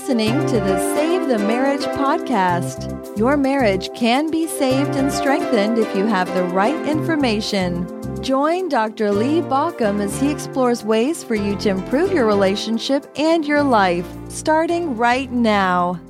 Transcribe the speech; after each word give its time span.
listening 0.00 0.46
to 0.46 0.58
the 0.58 0.78
Save 0.94 1.28
the 1.28 1.38
Marriage 1.40 1.82
podcast. 1.82 3.18
Your 3.18 3.36
marriage 3.36 3.92
can 3.94 4.30
be 4.30 4.46
saved 4.46 4.96
and 4.96 5.12
strengthened 5.12 5.76
if 5.76 5.94
you 5.94 6.06
have 6.06 6.32
the 6.32 6.44
right 6.44 6.88
information. 6.88 7.86
Join 8.22 8.70
Dr. 8.70 9.12
Lee 9.12 9.42
Baucom 9.42 10.00
as 10.00 10.18
he 10.18 10.30
explores 10.30 10.82
ways 10.82 11.22
for 11.22 11.34
you 11.34 11.54
to 11.56 11.68
improve 11.68 12.12
your 12.12 12.24
relationship 12.24 13.12
and 13.16 13.44
your 13.44 13.62
life, 13.62 14.06
starting 14.30 14.96
right 14.96 15.30
now. 15.30 16.00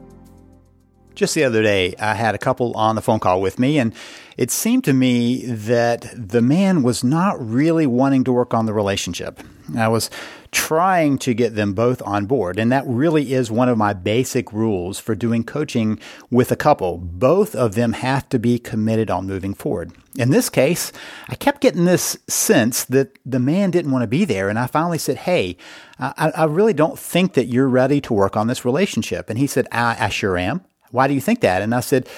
Just 1.17 1.35
the 1.35 1.43
other 1.43 1.61
day, 1.61 1.97
I 1.99 2.15
had 2.15 2.37
a 2.37 2.39
couple 2.39 2.73
on 2.75 2.95
the 2.95 3.03
phone 3.03 3.19
call 3.19 3.41
with 3.41 3.59
me, 3.59 3.77
and 3.77 3.93
it 4.37 4.53
seemed 4.53 4.85
to 4.85 4.93
me 4.93 5.47
that 5.47 6.07
the 6.15 6.41
man 6.41 6.85
was 6.85 7.03
not 7.03 7.45
really 7.45 7.89
wanting 7.89 8.23
to 8.23 8.33
work 8.33 8.55
on 8.55 8.67
the 8.67 8.73
relationship. 8.73 9.41
I 9.77 9.89
was 9.89 10.11
trying 10.53 11.19
to 11.19 11.33
get 11.35 11.55
them 11.55 11.75
both 11.75 12.03
on 12.03 12.27
board, 12.27 12.59
and 12.59 12.73
that 12.73 12.87
really 12.87 13.33
is 13.33 13.51
one 13.51 13.69
of 13.69 13.79
my 13.79 13.93
basic 13.93 14.53
rules 14.53 14.99
for 14.99 15.15
doing 15.15 15.45
coaching 15.45 15.99
with 16.31 16.51
a 16.51 16.57
couple. 16.57 16.99
Both 16.99 17.55
of 17.55 17.75
them 17.75 17.93
have 17.93 18.29
to 18.31 18.39
be 18.39 18.59
committed 18.59 19.11
on 19.11 19.27
moving 19.27 19.55
forward. 19.55 19.93
In 20.17 20.31
this 20.31 20.51
case, 20.51 20.93
I 21.29 21.37
kept 21.37 21.61
getting 21.61 21.85
this 21.85 22.19
sense 22.27 22.85
that 22.87 23.17
the 23.25 23.39
man 23.39 23.71
didn't 23.71 23.93
want 23.93 24.03
to 24.03 24.09
be 24.09 24.25
there, 24.25 24.49
and 24.49 24.59
I 24.59 24.67
finally 24.67 24.99
said, 24.99 25.19
Hey, 25.19 25.57
I, 25.99 26.33
I 26.35 26.45
really 26.45 26.75
don't 26.75 26.99
think 26.99 27.35
that 27.35 27.47
you're 27.47 27.69
ready 27.69 28.01
to 28.03 28.15
work 28.15 28.37
on 28.37 28.47
this 28.47 28.65
relationship. 28.65 29.31
And 29.31 29.39
he 29.39 29.47
said, 29.47 29.69
I, 29.71 29.97
I 30.07 30.09
sure 30.09 30.37
am. 30.37 30.63
Why 30.91 31.07
do 31.07 31.15
you 31.15 31.21
think 31.21 31.41
that? 31.43 31.63
And 31.63 31.75
I 31.75 31.81
said, 31.81 32.09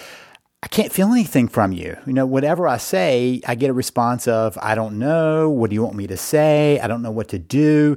I 0.63 0.69
can't 0.69 0.93
feel 0.93 1.11
anything 1.11 1.49
from 1.49 1.73
you. 1.73 1.97
You 2.07 2.13
know, 2.13 2.27
whatever 2.27 2.69
I 2.69 2.77
say, 2.77 3.41
I 3.47 3.57
get 3.57 3.71
a 3.71 3.75
response 3.75 4.29
of, 4.29 4.57
I 4.63 4.75
don't 4.75 4.99
know. 4.99 5.51
What 5.51 5.71
do 5.71 5.75
you 5.75 5.83
want 5.83 5.97
me 5.97 6.07
to 6.07 6.17
say? 6.17 6.79
I 6.81 6.87
don't 6.87 7.03
know 7.03 7.11
what 7.11 7.29
to 7.29 7.39
do. 7.39 7.97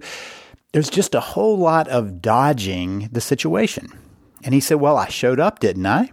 There's 0.74 0.90
just 0.90 1.14
a 1.14 1.20
whole 1.20 1.58
lot 1.58 1.88
of 1.88 2.22
dodging 2.22 3.10
the 3.12 3.22
situation. 3.22 3.88
And 4.44 4.54
he 4.54 4.60
said, 4.60 4.76
Well, 4.76 4.98
I 4.98 5.08
showed 5.08 5.40
up, 5.40 5.60
didn't 5.60 5.86
I? 5.86 6.12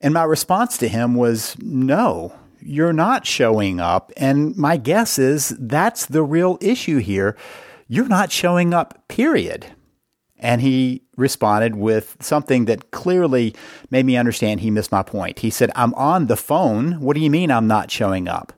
And 0.00 0.12
my 0.14 0.24
response 0.24 0.76
to 0.78 0.88
him 0.88 1.14
was, 1.14 1.56
No, 1.60 2.34
you're 2.60 2.92
not 2.92 3.26
showing 3.26 3.80
up. 3.80 4.12
And 4.16 4.56
my 4.56 4.76
guess 4.76 5.18
is 5.18 5.56
that's 5.58 6.06
the 6.06 6.22
real 6.22 6.58
issue 6.60 6.98
here. 6.98 7.36
You're 7.88 8.08
not 8.08 8.30
showing 8.30 8.74
up, 8.74 9.08
period. 9.08 9.66
And 10.42 10.60
he 10.60 11.02
responded 11.16 11.76
with 11.76 12.16
something 12.20 12.66
that 12.66 12.90
clearly 12.90 13.54
made 13.90 14.04
me 14.04 14.16
understand 14.16 14.60
he 14.60 14.70
missed 14.70 14.92
my 14.92 15.04
point. 15.04 15.38
He 15.38 15.50
said, 15.50 15.70
I'm 15.76 15.94
on 15.94 16.26
the 16.26 16.36
phone. 16.36 17.00
What 17.00 17.14
do 17.14 17.22
you 17.22 17.30
mean 17.30 17.50
I'm 17.50 17.68
not 17.68 17.90
showing 17.90 18.28
up? 18.28 18.52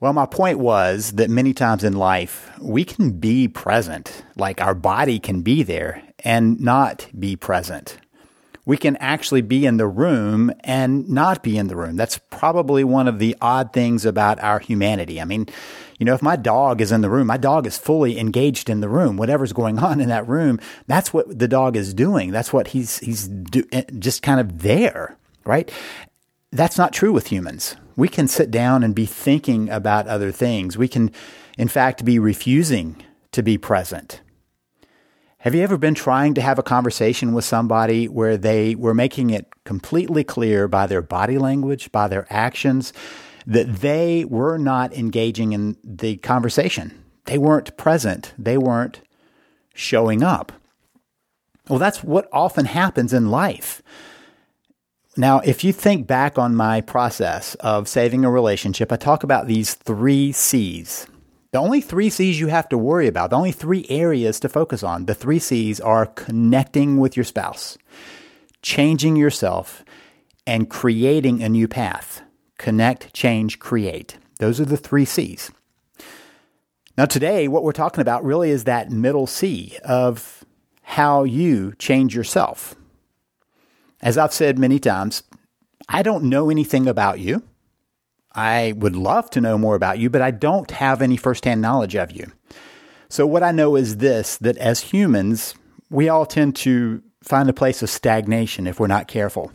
Well, 0.00 0.12
my 0.12 0.26
point 0.26 0.58
was 0.58 1.12
that 1.12 1.28
many 1.28 1.52
times 1.52 1.82
in 1.82 1.94
life, 1.94 2.50
we 2.60 2.84
can 2.84 3.18
be 3.18 3.48
present, 3.48 4.24
like 4.36 4.60
our 4.60 4.74
body 4.74 5.18
can 5.18 5.42
be 5.42 5.62
there 5.62 6.02
and 6.24 6.60
not 6.60 7.08
be 7.18 7.36
present. 7.36 7.98
We 8.64 8.76
can 8.76 8.96
actually 8.96 9.42
be 9.42 9.66
in 9.66 9.78
the 9.78 9.86
room 9.86 10.52
and 10.60 11.08
not 11.08 11.42
be 11.42 11.58
in 11.58 11.68
the 11.68 11.76
room. 11.76 11.96
That's 11.96 12.18
probably 12.30 12.84
one 12.84 13.08
of 13.08 13.18
the 13.18 13.36
odd 13.40 13.72
things 13.72 14.04
about 14.04 14.40
our 14.40 14.58
humanity. 14.58 15.20
I 15.20 15.24
mean, 15.24 15.46
you 16.00 16.06
know, 16.06 16.14
if 16.14 16.22
my 16.22 16.34
dog 16.34 16.80
is 16.80 16.92
in 16.92 17.02
the 17.02 17.10
room, 17.10 17.26
my 17.26 17.36
dog 17.36 17.66
is 17.66 17.76
fully 17.76 18.18
engaged 18.18 18.70
in 18.70 18.80
the 18.80 18.88
room. 18.88 19.18
Whatever's 19.18 19.52
going 19.52 19.78
on 19.78 20.00
in 20.00 20.08
that 20.08 20.26
room, 20.26 20.58
that's 20.86 21.12
what 21.12 21.38
the 21.38 21.46
dog 21.46 21.76
is 21.76 21.92
doing. 21.92 22.30
That's 22.32 22.52
what 22.52 22.68
he's 22.68 22.98
he's 22.98 23.28
do, 23.28 23.62
eh, 23.70 23.84
just 23.98 24.22
kind 24.22 24.40
of 24.40 24.62
there, 24.62 25.18
right? 25.44 25.70
That's 26.50 26.78
not 26.78 26.94
true 26.94 27.12
with 27.12 27.26
humans. 27.26 27.76
We 27.96 28.08
can 28.08 28.28
sit 28.28 28.50
down 28.50 28.82
and 28.82 28.94
be 28.94 29.04
thinking 29.04 29.68
about 29.68 30.08
other 30.08 30.32
things. 30.32 30.78
We 30.78 30.88
can, 30.88 31.12
in 31.58 31.68
fact, 31.68 32.04
be 32.04 32.18
refusing 32.18 33.04
to 33.32 33.42
be 33.42 33.58
present. 33.58 34.22
Have 35.40 35.54
you 35.54 35.62
ever 35.62 35.76
been 35.76 35.94
trying 35.94 36.32
to 36.34 36.40
have 36.40 36.58
a 36.58 36.62
conversation 36.62 37.34
with 37.34 37.44
somebody 37.44 38.08
where 38.08 38.38
they 38.38 38.74
were 38.74 38.94
making 38.94 39.30
it 39.30 39.46
completely 39.64 40.24
clear 40.24 40.66
by 40.66 40.86
their 40.86 41.02
body 41.02 41.36
language, 41.36 41.92
by 41.92 42.08
their 42.08 42.26
actions, 42.30 42.92
that 43.46 43.76
they 43.76 44.24
were 44.24 44.58
not 44.58 44.92
engaging 44.92 45.52
in 45.52 45.76
the 45.82 46.16
conversation. 46.18 47.04
They 47.24 47.38
weren't 47.38 47.76
present. 47.76 48.32
They 48.38 48.58
weren't 48.58 49.00
showing 49.74 50.22
up. 50.22 50.52
Well, 51.68 51.78
that's 51.78 52.02
what 52.02 52.28
often 52.32 52.66
happens 52.66 53.12
in 53.12 53.30
life. 53.30 53.82
Now, 55.16 55.40
if 55.40 55.64
you 55.64 55.72
think 55.72 56.06
back 56.06 56.38
on 56.38 56.54
my 56.54 56.80
process 56.80 57.54
of 57.56 57.88
saving 57.88 58.24
a 58.24 58.30
relationship, 58.30 58.92
I 58.92 58.96
talk 58.96 59.22
about 59.22 59.46
these 59.46 59.74
three 59.74 60.32
C's. 60.32 61.06
The 61.52 61.58
only 61.58 61.80
three 61.80 62.10
C's 62.10 62.38
you 62.38 62.46
have 62.46 62.68
to 62.68 62.78
worry 62.78 63.08
about, 63.08 63.30
the 63.30 63.36
only 63.36 63.52
three 63.52 63.84
areas 63.88 64.38
to 64.40 64.48
focus 64.48 64.82
on, 64.82 65.06
the 65.06 65.14
three 65.14 65.40
C's 65.40 65.80
are 65.80 66.06
connecting 66.06 66.98
with 66.98 67.16
your 67.16 67.24
spouse, 67.24 67.76
changing 68.62 69.16
yourself, 69.16 69.84
and 70.46 70.70
creating 70.70 71.42
a 71.42 71.48
new 71.48 71.66
path 71.66 72.22
connect, 72.60 73.12
change, 73.14 73.58
create. 73.58 74.18
Those 74.38 74.60
are 74.60 74.66
the 74.66 74.76
three 74.76 75.06
C's. 75.06 75.50
Now, 76.96 77.06
today, 77.06 77.48
what 77.48 77.64
we're 77.64 77.72
talking 77.72 78.02
about 78.02 78.22
really 78.22 78.50
is 78.50 78.64
that 78.64 78.90
middle 78.90 79.26
C 79.26 79.78
of 79.82 80.44
how 80.82 81.24
you 81.24 81.72
change 81.78 82.14
yourself. 82.14 82.74
As 84.02 84.18
I've 84.18 84.34
said 84.34 84.58
many 84.58 84.78
times, 84.78 85.22
I 85.88 86.02
don't 86.02 86.24
know 86.24 86.50
anything 86.50 86.86
about 86.86 87.18
you. 87.18 87.42
I 88.34 88.74
would 88.76 88.94
love 88.94 89.30
to 89.30 89.40
know 89.40 89.56
more 89.56 89.74
about 89.74 89.98
you, 89.98 90.10
but 90.10 90.22
I 90.22 90.30
don't 90.30 90.70
have 90.70 91.00
any 91.00 91.16
firsthand 91.16 91.62
knowledge 91.62 91.96
of 91.96 92.12
you. 92.12 92.30
So, 93.08 93.26
what 93.26 93.42
I 93.42 93.52
know 93.52 93.74
is 93.74 93.96
this 93.96 94.36
that 94.36 94.58
as 94.58 94.80
humans, 94.80 95.54
we 95.88 96.10
all 96.10 96.26
tend 96.26 96.56
to 96.56 97.02
find 97.22 97.48
a 97.48 97.54
place 97.54 97.82
of 97.82 97.88
stagnation 97.90 98.66
if 98.66 98.78
we're 98.78 98.86
not 98.86 99.08
careful. 99.08 99.50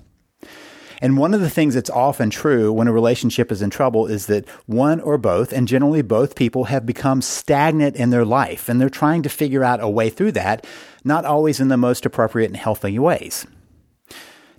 And 1.02 1.18
one 1.18 1.34
of 1.34 1.42
the 1.42 1.50
things 1.50 1.74
that's 1.74 1.90
often 1.90 2.30
true 2.30 2.72
when 2.72 2.88
a 2.88 2.94
relationship 2.94 3.52
is 3.52 3.62
in 3.62 3.70
trouble 3.70 4.08
is 4.08 4.28
that 4.28 4.48
one 4.66 5.00
or 5.02 5.18
both, 5.18 5.52
and 5.52 5.68
generally 5.68 6.02
both 6.02 6.36
people, 6.36 6.66
have 6.66 6.86
become 6.86 7.22
stagnant 7.22 7.96
in 7.96 8.10
their 8.10 8.26
life 8.26 8.70
and 8.70 8.80
they're 8.80 8.90
trying 8.90 9.24
to 9.24 9.30
figure 9.30 9.64
out 9.64 9.82
a 9.82 9.90
way 9.90 10.10
through 10.10 10.32
that, 10.34 10.66
not 11.04 11.26
always 11.26 11.60
in 11.60 11.68
the 11.68 11.78
most 11.78 12.06
appropriate 12.06 12.48
and 12.48 12.58
healthy 12.58 12.98
ways. 12.98 13.46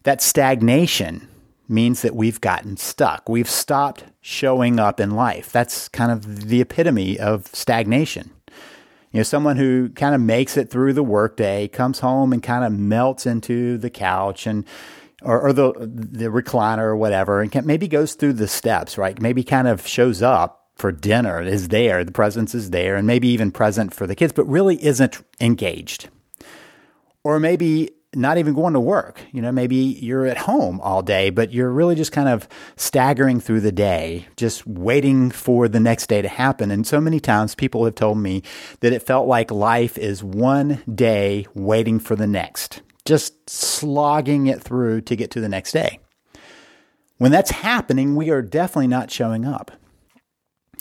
That 0.02 0.22
stagnation 0.22 1.28
means 1.68 2.02
that 2.02 2.14
we've 2.14 2.40
gotten 2.40 2.76
stuck. 2.76 3.28
We've 3.28 3.50
stopped 3.50 4.04
showing 4.20 4.78
up 4.78 5.00
in 5.00 5.10
life. 5.10 5.50
That's 5.50 5.88
kind 5.88 6.12
of 6.12 6.48
the 6.48 6.60
epitome 6.60 7.18
of 7.18 7.46
stagnation. 7.48 8.30
You 9.12 9.20
know, 9.20 9.24
someone 9.24 9.56
who 9.56 9.88
kind 9.90 10.14
of 10.14 10.20
makes 10.20 10.56
it 10.56 10.70
through 10.70 10.92
the 10.92 11.02
workday, 11.02 11.68
comes 11.68 12.00
home 12.00 12.32
and 12.32 12.42
kind 12.42 12.64
of 12.64 12.72
melts 12.72 13.26
into 13.26 13.78
the 13.78 13.90
couch 13.90 14.46
and 14.46 14.64
or, 15.22 15.40
or 15.40 15.52
the 15.52 15.72
the 15.80 16.26
recliner 16.26 16.84
or 16.84 16.96
whatever, 16.96 17.40
and 17.40 17.50
can, 17.50 17.66
maybe 17.66 17.88
goes 17.88 18.14
through 18.14 18.34
the 18.34 18.48
steps, 18.48 18.98
right? 18.98 19.20
Maybe 19.20 19.42
kind 19.42 19.68
of 19.68 19.86
shows 19.86 20.22
up 20.22 20.66
for 20.76 20.92
dinner, 20.92 21.40
is 21.40 21.68
there, 21.68 22.04
the 22.04 22.12
presence 22.12 22.54
is 22.54 22.70
there, 22.70 22.96
and 22.96 23.06
maybe 23.06 23.28
even 23.28 23.50
present 23.50 23.94
for 23.94 24.06
the 24.06 24.14
kids, 24.14 24.32
but 24.32 24.44
really 24.44 24.82
isn't 24.84 25.22
engaged. 25.40 26.10
Or 27.24 27.40
maybe 27.40 27.90
not 28.14 28.38
even 28.38 28.54
going 28.54 28.74
to 28.74 28.80
work. 28.80 29.20
You 29.32 29.42
know, 29.42 29.52
maybe 29.52 29.76
you're 29.76 30.26
at 30.26 30.38
home 30.38 30.80
all 30.80 31.02
day, 31.02 31.30
but 31.30 31.52
you're 31.52 31.70
really 31.70 31.94
just 31.94 32.12
kind 32.12 32.28
of 32.28 32.48
staggering 32.76 33.40
through 33.40 33.60
the 33.60 33.72
day, 33.72 34.26
just 34.36 34.66
waiting 34.66 35.30
for 35.30 35.68
the 35.68 35.80
next 35.80 36.08
day 36.08 36.22
to 36.22 36.28
happen. 36.28 36.70
And 36.70 36.86
so 36.86 37.00
many 37.00 37.20
times 37.20 37.54
people 37.54 37.84
have 37.84 37.94
told 37.94 38.18
me 38.18 38.42
that 38.80 38.92
it 38.92 39.02
felt 39.02 39.26
like 39.26 39.50
life 39.50 39.98
is 39.98 40.22
one 40.22 40.82
day 40.92 41.46
waiting 41.54 41.98
for 41.98 42.16
the 42.16 42.26
next 42.26 42.80
just 43.06 43.48
slogging 43.48 44.46
it 44.46 44.62
through 44.62 45.02
to 45.02 45.16
get 45.16 45.30
to 45.32 45.40
the 45.40 45.48
next 45.48 45.72
day. 45.72 45.98
When 47.18 47.32
that's 47.32 47.50
happening, 47.50 48.14
we 48.14 48.30
are 48.30 48.42
definitely 48.42 48.88
not 48.88 49.10
showing 49.10 49.44
up. 49.44 49.70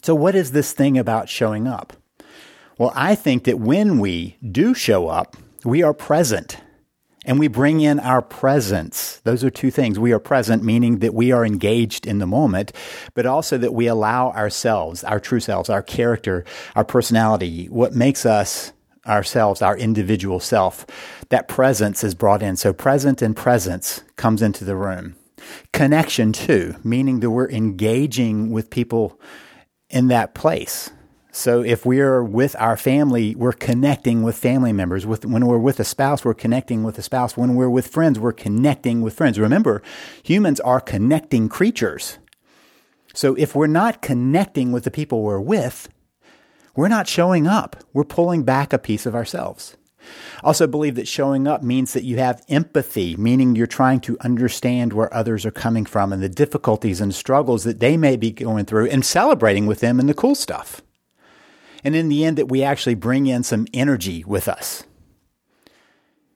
So, 0.04 0.14
what 0.14 0.36
is 0.36 0.52
this 0.52 0.74
thing 0.74 0.98
about 0.98 1.30
showing 1.30 1.68
up? 1.68 1.94
Well, 2.78 2.92
I 2.94 3.16
think 3.16 3.46
that 3.46 3.60
when 3.60 4.00
we 4.00 4.38
do 4.52 4.74
show 4.74 5.08
up, 5.08 5.38
we 5.64 5.82
are 5.82 5.94
present 5.94 6.58
and 7.26 7.40
we 7.40 7.48
bring 7.48 7.82
in 7.82 8.00
our 8.00 8.22
presence. 8.22 9.20
Those 9.24 9.44
are 9.44 9.50
two 9.50 9.72
things. 9.72 9.98
We 9.98 10.12
are 10.12 10.20
present, 10.20 10.64
meaning 10.64 11.00
that 11.00 11.14
we 11.14 11.32
are 11.32 11.46
engaged 11.46 12.06
in 12.06 12.20
the 12.20 12.28
moment, 12.28 12.72
but 13.14 13.26
also 13.26 13.58
that 13.58 13.74
we 13.74 13.88
allow 13.88 14.32
ourselves, 14.32 15.04
our 15.04 15.20
true 15.20 15.40
selves, 15.40 15.70
our 15.70 15.82
character, 15.82 16.46
our 16.76 16.86
personality, 16.86 17.66
what 17.68 17.94
makes 17.94 18.26
us 18.26 18.74
ourselves, 19.08 19.62
our 19.62 19.78
individual 19.78 20.40
self, 20.40 20.86
that 21.30 21.48
presence 21.48 22.04
is 22.04 22.16
brought 22.16 22.42
in. 22.42 22.56
So 22.56 22.74
present 22.74 23.22
and 23.22 23.36
presence 23.36 24.04
comes 24.16 24.42
into 24.42 24.66
the 24.66 24.76
room. 24.76 25.16
Connection 25.74 26.34
too, 26.34 26.76
meaning 26.84 27.20
that 27.20 27.30
we're 27.30 27.50
engaging 27.50 28.52
with 28.52 28.70
people 28.70 29.20
in 29.90 30.08
that 30.08 30.34
place. 30.34 30.90
So 31.32 31.62
if 31.62 31.86
we're 31.86 32.24
with 32.24 32.56
our 32.60 32.78
family, 32.78 33.36
we're 33.36 33.52
connecting 33.52 34.24
with 34.24 34.38
family 34.38 34.72
members. 34.72 35.06
With, 35.06 35.26
when 35.26 35.46
we're 35.46 35.58
with 35.58 35.82
a 35.82 35.84
spouse, 35.84 36.24
we're 36.24 36.34
connecting 36.34 36.84
with 36.84 36.98
a 36.98 37.02
spouse. 37.02 37.36
When 37.36 37.56
we're 37.56 37.70
with 37.70 37.88
friends, 37.88 38.18
we're 38.18 38.32
connecting 38.32 39.02
with 39.02 39.14
friends. 39.14 39.38
Remember, 39.38 39.84
humans 40.24 40.62
are 40.62 40.80
connecting 40.80 41.50
creatures. 41.50 42.20
So 43.14 43.36
if 43.36 43.54
we're 43.54 43.68
not 43.68 44.02
connecting 44.02 44.72
with 44.72 44.86
the 44.86 44.92
people 44.92 45.24
we're 45.24 45.42
with, 45.42 45.90
we're 46.76 46.88
not 46.88 47.08
showing 47.08 47.48
up. 47.48 47.84
We're 47.94 48.04
pulling 48.04 48.44
back 48.44 48.74
a 48.74 48.78
piece 48.78 49.06
of 49.06 49.16
ourselves. 49.16 49.78
Also, 50.44 50.68
believe 50.68 50.96
that 50.96 51.08
showing 51.08 51.48
up 51.48 51.64
means 51.64 51.94
that 51.94 52.04
you 52.04 52.18
have 52.18 52.44
empathy, 52.48 53.16
meaning 53.16 53.56
you're 53.56 53.66
trying 53.66 54.00
to 54.02 54.18
understand 54.22 54.94
where 54.94 55.12
others 55.14 55.46
are 55.46 55.52
coming 55.52 55.86
from 55.86 56.14
and 56.14 56.22
the 56.22 56.30
difficulties 56.30 57.02
and 57.02 57.16
struggles 57.16 57.64
that 57.64 57.80
they 57.80 57.98
may 57.98 58.16
be 58.16 58.32
going 58.32 58.66
through 58.66 58.88
and 58.88 59.04
celebrating 59.06 59.66
with 59.66 59.80
them 59.80 60.00
and 60.00 60.08
the 60.08 60.14
cool 60.14 60.36
stuff. 60.36 60.82
And 61.84 61.96
in 61.96 62.10
the 62.10 62.26
end, 62.26 62.38
that 62.38 62.50
we 62.50 62.64
actually 62.64 62.96
bring 62.96 63.28
in 63.28 63.44
some 63.44 63.68
energy 63.74 64.24
with 64.26 64.48
us. 64.48 64.84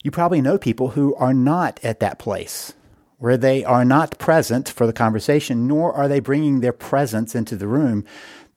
You 0.04 0.12
probably 0.12 0.42
know 0.42 0.58
people 0.58 0.90
who 0.90 1.14
are 1.16 1.34
not 1.34 1.80
at 1.84 2.00
that 2.00 2.20
place 2.20 2.74
where 3.18 3.38
they 3.38 3.66
are 3.66 3.84
not 3.84 4.18
present 4.18 4.70
for 4.70 4.88
the 4.88 4.94
conversation, 4.94 5.68
nor 5.68 5.94
are 5.94 6.08
they 6.08 6.22
bringing 6.22 6.62
their 6.62 6.72
presence 6.72 7.36
into 7.36 7.58
the 7.58 7.68
room 7.68 8.06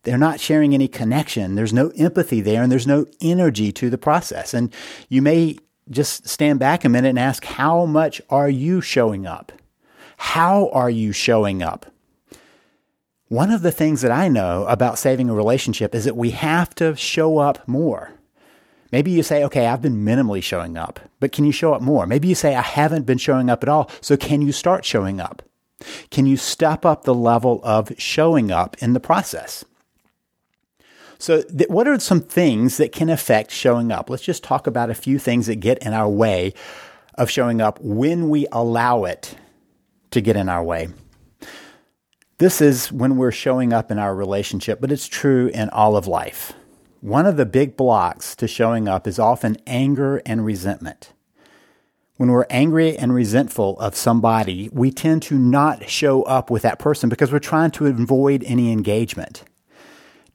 they're 0.02 0.18
not 0.18 0.40
sharing 0.40 0.74
any 0.74 0.88
connection. 0.88 1.54
There's 1.54 1.72
no 1.72 1.92
empathy 1.96 2.40
there 2.40 2.62
and 2.62 2.72
there's 2.72 2.86
no 2.86 3.06
energy 3.20 3.72
to 3.72 3.90
the 3.90 3.98
process. 3.98 4.52
And 4.54 4.72
you 5.08 5.22
may 5.22 5.58
just 5.90 6.28
stand 6.28 6.58
back 6.58 6.84
a 6.84 6.88
minute 6.88 7.10
and 7.10 7.18
ask, 7.18 7.44
how 7.44 7.86
much 7.86 8.20
are 8.30 8.48
you 8.48 8.80
showing 8.80 9.26
up? 9.26 9.52
How 10.16 10.68
are 10.70 10.90
you 10.90 11.12
showing 11.12 11.62
up? 11.62 11.86
One 13.28 13.50
of 13.50 13.62
the 13.62 13.72
things 13.72 14.02
that 14.02 14.10
I 14.10 14.28
know 14.28 14.66
about 14.66 14.98
saving 14.98 15.30
a 15.30 15.34
relationship 15.34 15.94
is 15.94 16.04
that 16.04 16.16
we 16.16 16.30
have 16.30 16.74
to 16.76 16.94
show 16.96 17.38
up 17.38 17.66
more. 17.66 18.12
Maybe 18.92 19.10
you 19.10 19.22
say, 19.22 19.42
okay, 19.44 19.66
I've 19.66 19.80
been 19.80 20.04
minimally 20.04 20.42
showing 20.42 20.76
up, 20.76 21.00
but 21.18 21.32
can 21.32 21.46
you 21.46 21.52
show 21.52 21.72
up 21.72 21.80
more? 21.80 22.06
Maybe 22.06 22.28
you 22.28 22.34
say, 22.34 22.54
I 22.54 22.60
haven't 22.60 23.06
been 23.06 23.16
showing 23.16 23.48
up 23.48 23.62
at 23.62 23.70
all, 23.70 23.90
so 24.02 24.18
can 24.18 24.42
you 24.42 24.52
start 24.52 24.84
showing 24.84 25.18
up? 25.18 25.42
Can 26.10 26.26
you 26.26 26.36
step 26.36 26.84
up 26.84 27.04
the 27.04 27.14
level 27.14 27.60
of 27.64 27.92
showing 27.98 28.50
up 28.50 28.76
in 28.82 28.92
the 28.92 29.00
process? 29.00 29.64
So, 31.22 31.40
th- 31.40 31.70
what 31.70 31.86
are 31.86 32.00
some 32.00 32.20
things 32.20 32.78
that 32.78 32.90
can 32.90 33.08
affect 33.08 33.52
showing 33.52 33.92
up? 33.92 34.10
Let's 34.10 34.24
just 34.24 34.42
talk 34.42 34.66
about 34.66 34.90
a 34.90 34.94
few 34.94 35.20
things 35.20 35.46
that 35.46 35.60
get 35.60 35.78
in 35.78 35.92
our 35.92 36.08
way 36.08 36.52
of 37.14 37.30
showing 37.30 37.60
up 37.60 37.78
when 37.80 38.28
we 38.28 38.48
allow 38.50 39.04
it 39.04 39.36
to 40.10 40.20
get 40.20 40.34
in 40.34 40.48
our 40.48 40.64
way. 40.64 40.88
This 42.38 42.60
is 42.60 42.90
when 42.90 43.16
we're 43.16 43.30
showing 43.30 43.72
up 43.72 43.92
in 43.92 44.00
our 44.00 44.16
relationship, 44.16 44.80
but 44.80 44.90
it's 44.90 45.06
true 45.06 45.46
in 45.54 45.70
all 45.70 45.96
of 45.96 46.08
life. 46.08 46.54
One 47.00 47.24
of 47.26 47.36
the 47.36 47.46
big 47.46 47.76
blocks 47.76 48.34
to 48.34 48.48
showing 48.48 48.88
up 48.88 49.06
is 49.06 49.20
often 49.20 49.58
anger 49.64 50.20
and 50.26 50.44
resentment. 50.44 51.12
When 52.16 52.32
we're 52.32 52.46
angry 52.50 52.98
and 52.98 53.14
resentful 53.14 53.78
of 53.78 53.94
somebody, 53.94 54.70
we 54.72 54.90
tend 54.90 55.22
to 55.22 55.38
not 55.38 55.88
show 55.88 56.24
up 56.24 56.50
with 56.50 56.62
that 56.62 56.80
person 56.80 57.08
because 57.08 57.30
we're 57.30 57.38
trying 57.38 57.70
to 57.72 57.86
avoid 57.86 58.42
any 58.42 58.72
engagement. 58.72 59.44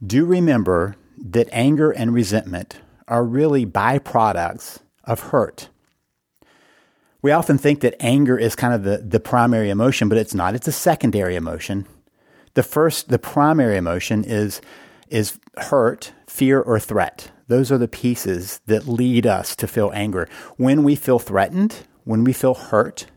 Do 0.05 0.25
remember 0.25 0.95
that 1.17 1.49
anger 1.51 1.91
and 1.91 2.13
resentment 2.13 2.77
are 3.07 3.23
really 3.23 3.65
byproducts 3.65 4.79
of 5.03 5.19
hurt. 5.31 5.69
We 7.21 7.31
often 7.31 7.57
think 7.57 7.79
that 7.81 7.95
anger 7.99 8.37
is 8.37 8.55
kind 8.55 8.73
of 8.73 8.83
the, 8.83 8.97
the 8.99 9.19
primary 9.19 9.69
emotion, 9.69 10.07
but 10.07 10.17
it's 10.17 10.35
not. 10.35 10.53
It's 10.53 10.67
a 10.67 10.71
secondary 10.71 11.35
emotion. 11.35 11.87
The 12.53 12.63
first, 12.63 13.09
the 13.09 13.17
primary 13.19 13.75
emotion 13.77 14.23
is, 14.23 14.61
is 15.09 15.39
hurt, 15.57 16.11
fear, 16.27 16.61
or 16.61 16.79
threat. 16.79 17.31
Those 17.47 17.71
are 17.71 17.77
the 17.77 17.87
pieces 17.87 18.59
that 18.67 18.87
lead 18.87 19.25
us 19.25 19.55
to 19.55 19.67
feel 19.67 19.91
anger. 19.93 20.29
When 20.57 20.83
we 20.83 20.95
feel 20.95 21.17
threatened, 21.17 21.87
when 22.03 22.23
we 22.23 22.33
feel 22.33 22.53
hurt, 22.53 23.07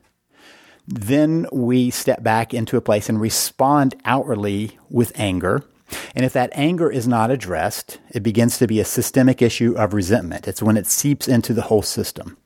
then 0.86 1.46
we 1.52 1.90
step 1.90 2.22
back 2.22 2.54
into 2.54 2.76
a 2.76 2.80
place 2.80 3.08
and 3.08 3.20
respond 3.20 3.94
outwardly 4.04 4.78
with 4.88 5.12
anger. 5.14 5.64
And 6.14 6.24
if 6.24 6.32
that 6.32 6.50
anger 6.52 6.90
is 6.90 7.08
not 7.08 7.30
addressed, 7.30 7.98
it 8.10 8.22
begins 8.22 8.58
to 8.58 8.66
be 8.66 8.80
a 8.80 8.84
systemic 8.84 9.42
issue 9.42 9.74
of 9.76 9.94
resentment. 9.94 10.48
It's 10.48 10.62
when 10.62 10.76
it 10.76 10.86
seeps 10.86 11.28
into 11.28 11.52
the 11.52 11.62
whole 11.62 11.82
system. 11.82 12.36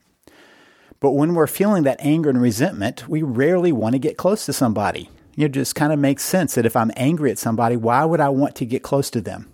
But 0.99 1.11
when 1.11 1.35
we're 1.35 1.47
feeling 1.47 1.83
that 1.83 1.99
anger 1.99 2.29
and 2.29 2.41
resentment, 2.41 3.07
we 3.07 3.21
rarely 3.21 3.71
want 3.71 3.93
to 3.93 3.99
get 3.99 4.17
close 4.17 4.45
to 4.45 4.53
somebody. 4.53 5.09
It 5.37 5.49
just 5.49 5.75
kind 5.75 5.91
of 5.91 5.99
makes 5.99 6.23
sense 6.23 6.55
that 6.55 6.65
if 6.65 6.75
I'm 6.75 6.91
angry 6.95 7.29
at 7.29 7.37
somebody, 7.37 7.75
why 7.75 8.05
would 8.05 8.19
I 8.21 8.29
want 8.29 8.55
to 8.55 8.65
get 8.65 8.83
close 8.83 9.09
to 9.11 9.21
them? 9.21 9.51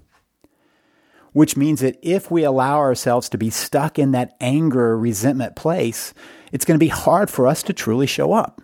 Which 1.33 1.57
means 1.57 1.79
that 1.79 1.97
if 2.01 2.29
we 2.29 2.43
allow 2.43 2.77
ourselves 2.77 3.29
to 3.29 3.37
be 3.37 3.49
stuck 3.49 3.97
in 3.97 4.11
that 4.11 4.35
anger, 4.39 4.97
resentment 4.97 5.55
place, 5.55 6.13
it's 6.51 6.65
going 6.65 6.77
to 6.77 6.83
be 6.83 6.89
hard 6.89 7.29
for 7.29 7.47
us 7.47 7.63
to 7.63 7.73
truly 7.73 8.05
show 8.05 8.33
up. 8.33 8.61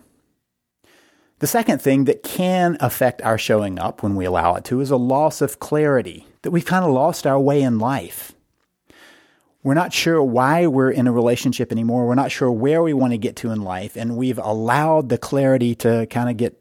The 1.40 1.46
second 1.46 1.80
thing 1.80 2.04
that 2.04 2.24
can 2.24 2.76
affect 2.80 3.22
our 3.22 3.38
showing 3.38 3.78
up 3.78 4.02
when 4.02 4.16
we 4.16 4.24
allow 4.24 4.56
it 4.56 4.64
to 4.64 4.80
is 4.80 4.90
a 4.90 4.96
loss 4.96 5.40
of 5.40 5.60
clarity, 5.60 6.26
that 6.42 6.50
we've 6.50 6.64
kind 6.64 6.84
of 6.84 6.90
lost 6.90 7.28
our 7.28 7.38
way 7.38 7.62
in 7.62 7.78
life. 7.78 8.32
We're 9.62 9.74
not 9.74 9.92
sure 9.92 10.22
why 10.22 10.66
we're 10.66 10.90
in 10.90 11.06
a 11.06 11.12
relationship 11.12 11.70
anymore. 11.70 12.06
We're 12.06 12.16
not 12.16 12.32
sure 12.32 12.50
where 12.50 12.82
we 12.82 12.92
want 12.92 13.12
to 13.12 13.18
get 13.18 13.36
to 13.36 13.50
in 13.50 13.62
life. 13.62 13.96
And 13.96 14.16
we've 14.16 14.38
allowed 14.38 15.10
the 15.10 15.18
clarity 15.18 15.74
to 15.76 16.06
kind 16.06 16.28
of 16.28 16.36
get 16.36 16.60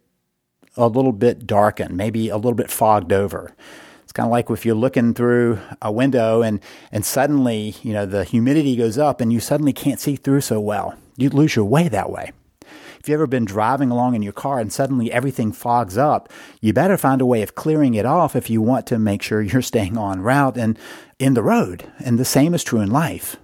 a 0.76 0.88
little 0.88 1.12
bit 1.12 1.48
darkened, 1.48 1.98
maybe 1.98 2.30
a 2.30 2.36
little 2.36 2.54
bit 2.54 2.70
fogged 2.70 3.12
over. 3.12 3.56
It's 4.04 4.12
kind 4.12 4.28
of 4.28 4.32
like 4.32 4.50
if 4.50 4.66
you're 4.66 4.76
looking 4.76 5.14
through 5.14 5.60
a 5.82 5.92
window 5.92 6.42
and, 6.44 6.60
and 6.92 7.04
suddenly, 7.04 7.76
you 7.82 7.94
know, 7.94 8.06
the 8.06 8.24
humidity 8.24 8.76
goes 8.76 8.98
up 8.98 9.22
and 9.22 9.34
you 9.34 9.40
suddenly 9.40 9.74
can't 9.74 10.00
see 10.00 10.16
through 10.16 10.42
so 10.42 10.60
well. 10.60 10.96
You 11.16 11.30
lose 11.30 11.56
your 11.56 11.66
way 11.66 11.88
that 11.90 12.12
way. 12.12 12.32
If 13.08 13.12
you've 13.12 13.20
ever 13.20 13.28
been 13.28 13.46
driving 13.46 13.90
along 13.90 14.16
in 14.16 14.22
your 14.22 14.34
car 14.34 14.60
and 14.60 14.70
suddenly 14.70 15.14
everything 15.14 15.54
fogs 15.54 15.98
up, 15.98 16.28
you 16.60 16.74
better 16.74 16.98
find 16.98 17.22
a 17.22 17.26
way 17.26 17.42
of 17.42 17.56
clearing 17.56 17.94
it 17.94 18.06
off 18.06 18.36
if 18.36 18.50
you 18.50 18.62
want 18.62 18.86
to 18.88 19.00
make 19.00 19.22
sure 19.22 19.42
you're 19.44 19.62
staying 19.62 19.98
on 19.98 20.20
route 20.20 20.58
and 20.58 20.78
in 21.18 21.34
the 21.34 21.42
road. 21.42 21.90
And 22.04 22.20
the 22.20 22.26
same 22.26 22.54
is 22.54 22.66
true 22.66 22.82
in 22.82 22.92
life. 22.92 23.38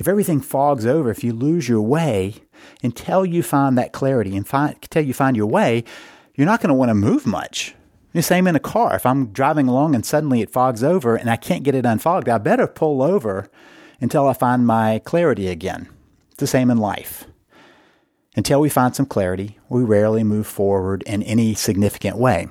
If 0.00 0.08
everything 0.08 0.40
fogs 0.40 0.84
over, 0.84 1.08
if 1.08 1.22
you 1.22 1.32
lose 1.32 1.68
your 1.68 1.82
way, 1.82 2.34
until 2.82 3.24
you 3.24 3.44
find 3.44 3.78
that 3.78 3.92
clarity 3.92 4.36
and 4.36 4.44
find, 4.44 4.74
until 4.82 5.04
you 5.04 5.14
find 5.14 5.36
your 5.36 5.46
way, 5.46 5.84
you're 6.34 6.44
not 6.44 6.60
going 6.60 6.70
to 6.70 6.74
want 6.74 6.88
to 6.88 6.94
move 6.94 7.28
much. 7.28 7.76
The 8.12 8.22
same 8.22 8.48
in 8.48 8.56
a 8.56 8.58
car. 8.58 8.96
If 8.96 9.06
I'm 9.06 9.28
driving 9.28 9.68
along 9.68 9.94
and 9.94 10.04
suddenly 10.04 10.40
it 10.40 10.50
fogs 10.50 10.82
over 10.82 11.14
and 11.14 11.30
I 11.30 11.36
can't 11.36 11.62
get 11.62 11.76
it 11.76 11.86
unfogged, 11.86 12.28
I 12.28 12.38
better 12.38 12.66
pull 12.66 13.02
over 13.02 13.48
until 14.00 14.26
I 14.26 14.32
find 14.32 14.66
my 14.66 14.98
clarity 15.04 15.46
again. 15.46 15.90
It's 16.30 16.40
the 16.40 16.48
same 16.48 16.72
in 16.72 16.78
life. 16.78 17.24
Until 18.36 18.60
we 18.60 18.68
find 18.68 18.94
some 18.94 19.06
clarity, 19.06 19.58
we 19.70 19.82
rarely 19.82 20.22
move 20.22 20.46
forward 20.46 21.02
in 21.04 21.22
any 21.22 21.54
significant 21.54 22.18
way. 22.18 22.48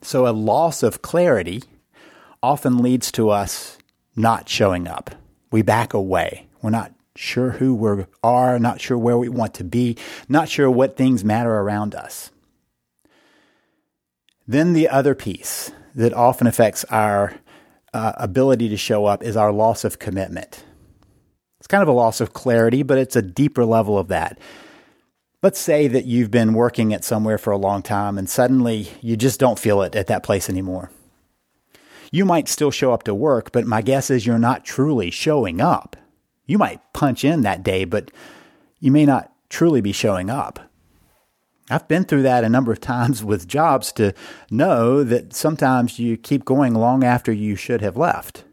So, 0.00 0.26
a 0.26 0.32
loss 0.32 0.82
of 0.82 1.02
clarity 1.02 1.62
often 2.42 2.78
leads 2.78 3.12
to 3.12 3.28
us 3.28 3.76
not 4.16 4.48
showing 4.48 4.88
up. 4.88 5.14
We 5.52 5.60
back 5.60 5.92
away. 5.92 6.46
We're 6.62 6.70
not 6.70 6.92
sure 7.14 7.50
who 7.50 7.74
we 7.74 8.06
are, 8.22 8.58
not 8.58 8.80
sure 8.80 8.96
where 8.96 9.18
we 9.18 9.28
want 9.28 9.52
to 9.54 9.64
be, 9.64 9.98
not 10.26 10.48
sure 10.48 10.70
what 10.70 10.96
things 10.96 11.22
matter 11.22 11.52
around 11.52 11.94
us. 11.94 12.30
Then, 14.48 14.72
the 14.72 14.88
other 14.88 15.14
piece 15.14 15.70
that 15.94 16.14
often 16.14 16.46
affects 16.46 16.84
our 16.84 17.34
uh, 17.92 18.12
ability 18.16 18.70
to 18.70 18.78
show 18.78 19.04
up 19.04 19.22
is 19.22 19.36
our 19.36 19.52
loss 19.52 19.84
of 19.84 19.98
commitment. 19.98 20.64
It's 21.58 21.66
kind 21.66 21.82
of 21.82 21.88
a 21.88 21.92
loss 21.92 22.22
of 22.22 22.32
clarity, 22.32 22.82
but 22.82 22.96
it's 22.96 23.16
a 23.16 23.22
deeper 23.22 23.66
level 23.66 23.98
of 23.98 24.08
that. 24.08 24.38
Let's 25.42 25.58
say 25.58 25.88
that 25.88 26.04
you've 26.04 26.30
been 26.30 26.52
working 26.52 26.92
at 26.92 27.02
somewhere 27.02 27.38
for 27.38 27.50
a 27.50 27.56
long 27.56 27.80
time 27.82 28.18
and 28.18 28.28
suddenly 28.28 28.88
you 29.00 29.16
just 29.16 29.40
don't 29.40 29.58
feel 29.58 29.80
it 29.80 29.96
at 29.96 30.06
that 30.08 30.22
place 30.22 30.50
anymore. 30.50 30.90
You 32.12 32.26
might 32.26 32.46
still 32.46 32.70
show 32.70 32.92
up 32.92 33.04
to 33.04 33.14
work, 33.14 33.50
but 33.50 33.66
my 33.66 33.80
guess 33.80 34.10
is 34.10 34.26
you're 34.26 34.38
not 34.38 34.66
truly 34.66 35.10
showing 35.10 35.58
up. 35.58 35.96
You 36.44 36.58
might 36.58 36.92
punch 36.92 37.24
in 37.24 37.40
that 37.40 37.62
day, 37.62 37.86
but 37.86 38.10
you 38.80 38.90
may 38.90 39.06
not 39.06 39.32
truly 39.48 39.80
be 39.80 39.92
showing 39.92 40.28
up. 40.28 40.70
I've 41.70 41.88
been 41.88 42.04
through 42.04 42.22
that 42.22 42.44
a 42.44 42.48
number 42.50 42.72
of 42.72 42.80
times 42.80 43.24
with 43.24 43.48
jobs 43.48 43.92
to 43.92 44.12
know 44.50 45.02
that 45.04 45.32
sometimes 45.32 45.98
you 45.98 46.18
keep 46.18 46.44
going 46.44 46.74
long 46.74 47.02
after 47.02 47.32
you 47.32 47.56
should 47.56 47.80
have 47.80 47.96
left. 47.96 48.44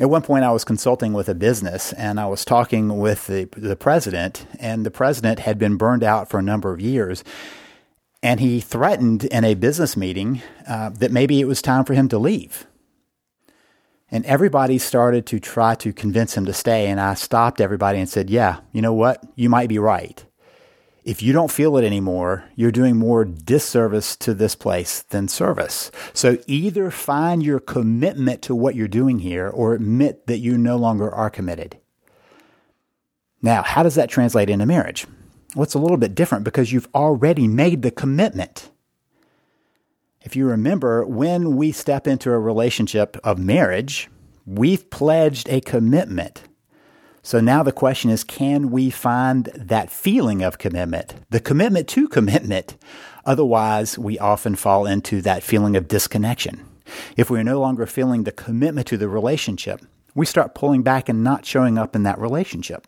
At 0.00 0.10
one 0.10 0.22
point, 0.22 0.44
I 0.44 0.52
was 0.52 0.64
consulting 0.64 1.12
with 1.12 1.28
a 1.28 1.34
business 1.34 1.92
and 1.92 2.20
I 2.20 2.26
was 2.26 2.44
talking 2.44 2.98
with 2.98 3.26
the, 3.26 3.48
the 3.56 3.74
president, 3.74 4.46
and 4.60 4.86
the 4.86 4.92
president 4.92 5.40
had 5.40 5.58
been 5.58 5.76
burned 5.76 6.04
out 6.04 6.30
for 6.30 6.38
a 6.38 6.42
number 6.42 6.72
of 6.72 6.80
years. 6.80 7.24
And 8.22 8.38
he 8.38 8.60
threatened 8.60 9.24
in 9.24 9.44
a 9.44 9.54
business 9.54 9.96
meeting 9.96 10.42
uh, 10.68 10.90
that 10.90 11.10
maybe 11.10 11.40
it 11.40 11.46
was 11.46 11.60
time 11.60 11.84
for 11.84 11.94
him 11.94 12.08
to 12.08 12.18
leave. 12.18 12.66
And 14.10 14.24
everybody 14.24 14.78
started 14.78 15.26
to 15.26 15.40
try 15.40 15.74
to 15.76 15.92
convince 15.92 16.36
him 16.36 16.46
to 16.46 16.52
stay. 16.52 16.86
And 16.86 17.00
I 17.00 17.14
stopped 17.14 17.60
everybody 17.60 17.98
and 17.98 18.08
said, 18.08 18.30
Yeah, 18.30 18.60
you 18.72 18.80
know 18.80 18.94
what? 18.94 19.22
You 19.34 19.48
might 19.48 19.68
be 19.68 19.78
right 19.78 20.24
if 21.08 21.22
you 21.22 21.32
don't 21.32 21.50
feel 21.50 21.78
it 21.78 21.86
anymore, 21.86 22.44
you're 22.54 22.70
doing 22.70 22.94
more 22.94 23.24
disservice 23.24 24.14
to 24.14 24.34
this 24.34 24.54
place 24.54 25.00
than 25.04 25.26
service. 25.26 25.90
So 26.12 26.36
either 26.46 26.90
find 26.90 27.42
your 27.42 27.60
commitment 27.60 28.42
to 28.42 28.54
what 28.54 28.74
you're 28.74 28.88
doing 28.88 29.20
here 29.20 29.48
or 29.48 29.72
admit 29.72 30.26
that 30.26 30.40
you 30.40 30.58
no 30.58 30.76
longer 30.76 31.10
are 31.10 31.30
committed. 31.30 31.78
Now, 33.40 33.62
how 33.62 33.82
does 33.82 33.94
that 33.94 34.10
translate 34.10 34.50
into 34.50 34.66
marriage? 34.66 35.06
Well, 35.56 35.62
it's 35.62 35.72
a 35.72 35.78
little 35.78 35.96
bit 35.96 36.14
different 36.14 36.44
because 36.44 36.72
you've 36.72 36.90
already 36.94 37.48
made 37.48 37.80
the 37.80 37.90
commitment. 37.90 38.70
If 40.20 40.36
you 40.36 40.46
remember, 40.46 41.06
when 41.06 41.56
we 41.56 41.72
step 41.72 42.06
into 42.06 42.30
a 42.30 42.38
relationship 42.38 43.16
of 43.24 43.38
marriage, 43.38 44.10
we've 44.44 44.90
pledged 44.90 45.48
a 45.48 45.62
commitment 45.62 46.42
So 47.22 47.40
now 47.40 47.62
the 47.62 47.72
question 47.72 48.10
is 48.10 48.24
can 48.24 48.70
we 48.70 48.90
find 48.90 49.46
that 49.54 49.90
feeling 49.90 50.42
of 50.42 50.58
commitment, 50.58 51.14
the 51.30 51.40
commitment 51.40 51.88
to 51.88 52.08
commitment? 52.08 52.76
Otherwise, 53.24 53.98
we 53.98 54.18
often 54.18 54.54
fall 54.54 54.86
into 54.86 55.20
that 55.22 55.42
feeling 55.42 55.76
of 55.76 55.88
disconnection. 55.88 56.64
If 57.16 57.28
we're 57.28 57.42
no 57.42 57.60
longer 57.60 57.86
feeling 57.86 58.24
the 58.24 58.32
commitment 58.32 58.86
to 58.88 58.96
the 58.96 59.08
relationship, 59.08 59.82
we 60.14 60.26
start 60.26 60.54
pulling 60.54 60.82
back 60.82 61.08
and 61.08 61.22
not 61.22 61.44
showing 61.44 61.76
up 61.76 61.94
in 61.94 62.04
that 62.04 62.18
relationship. 62.18 62.86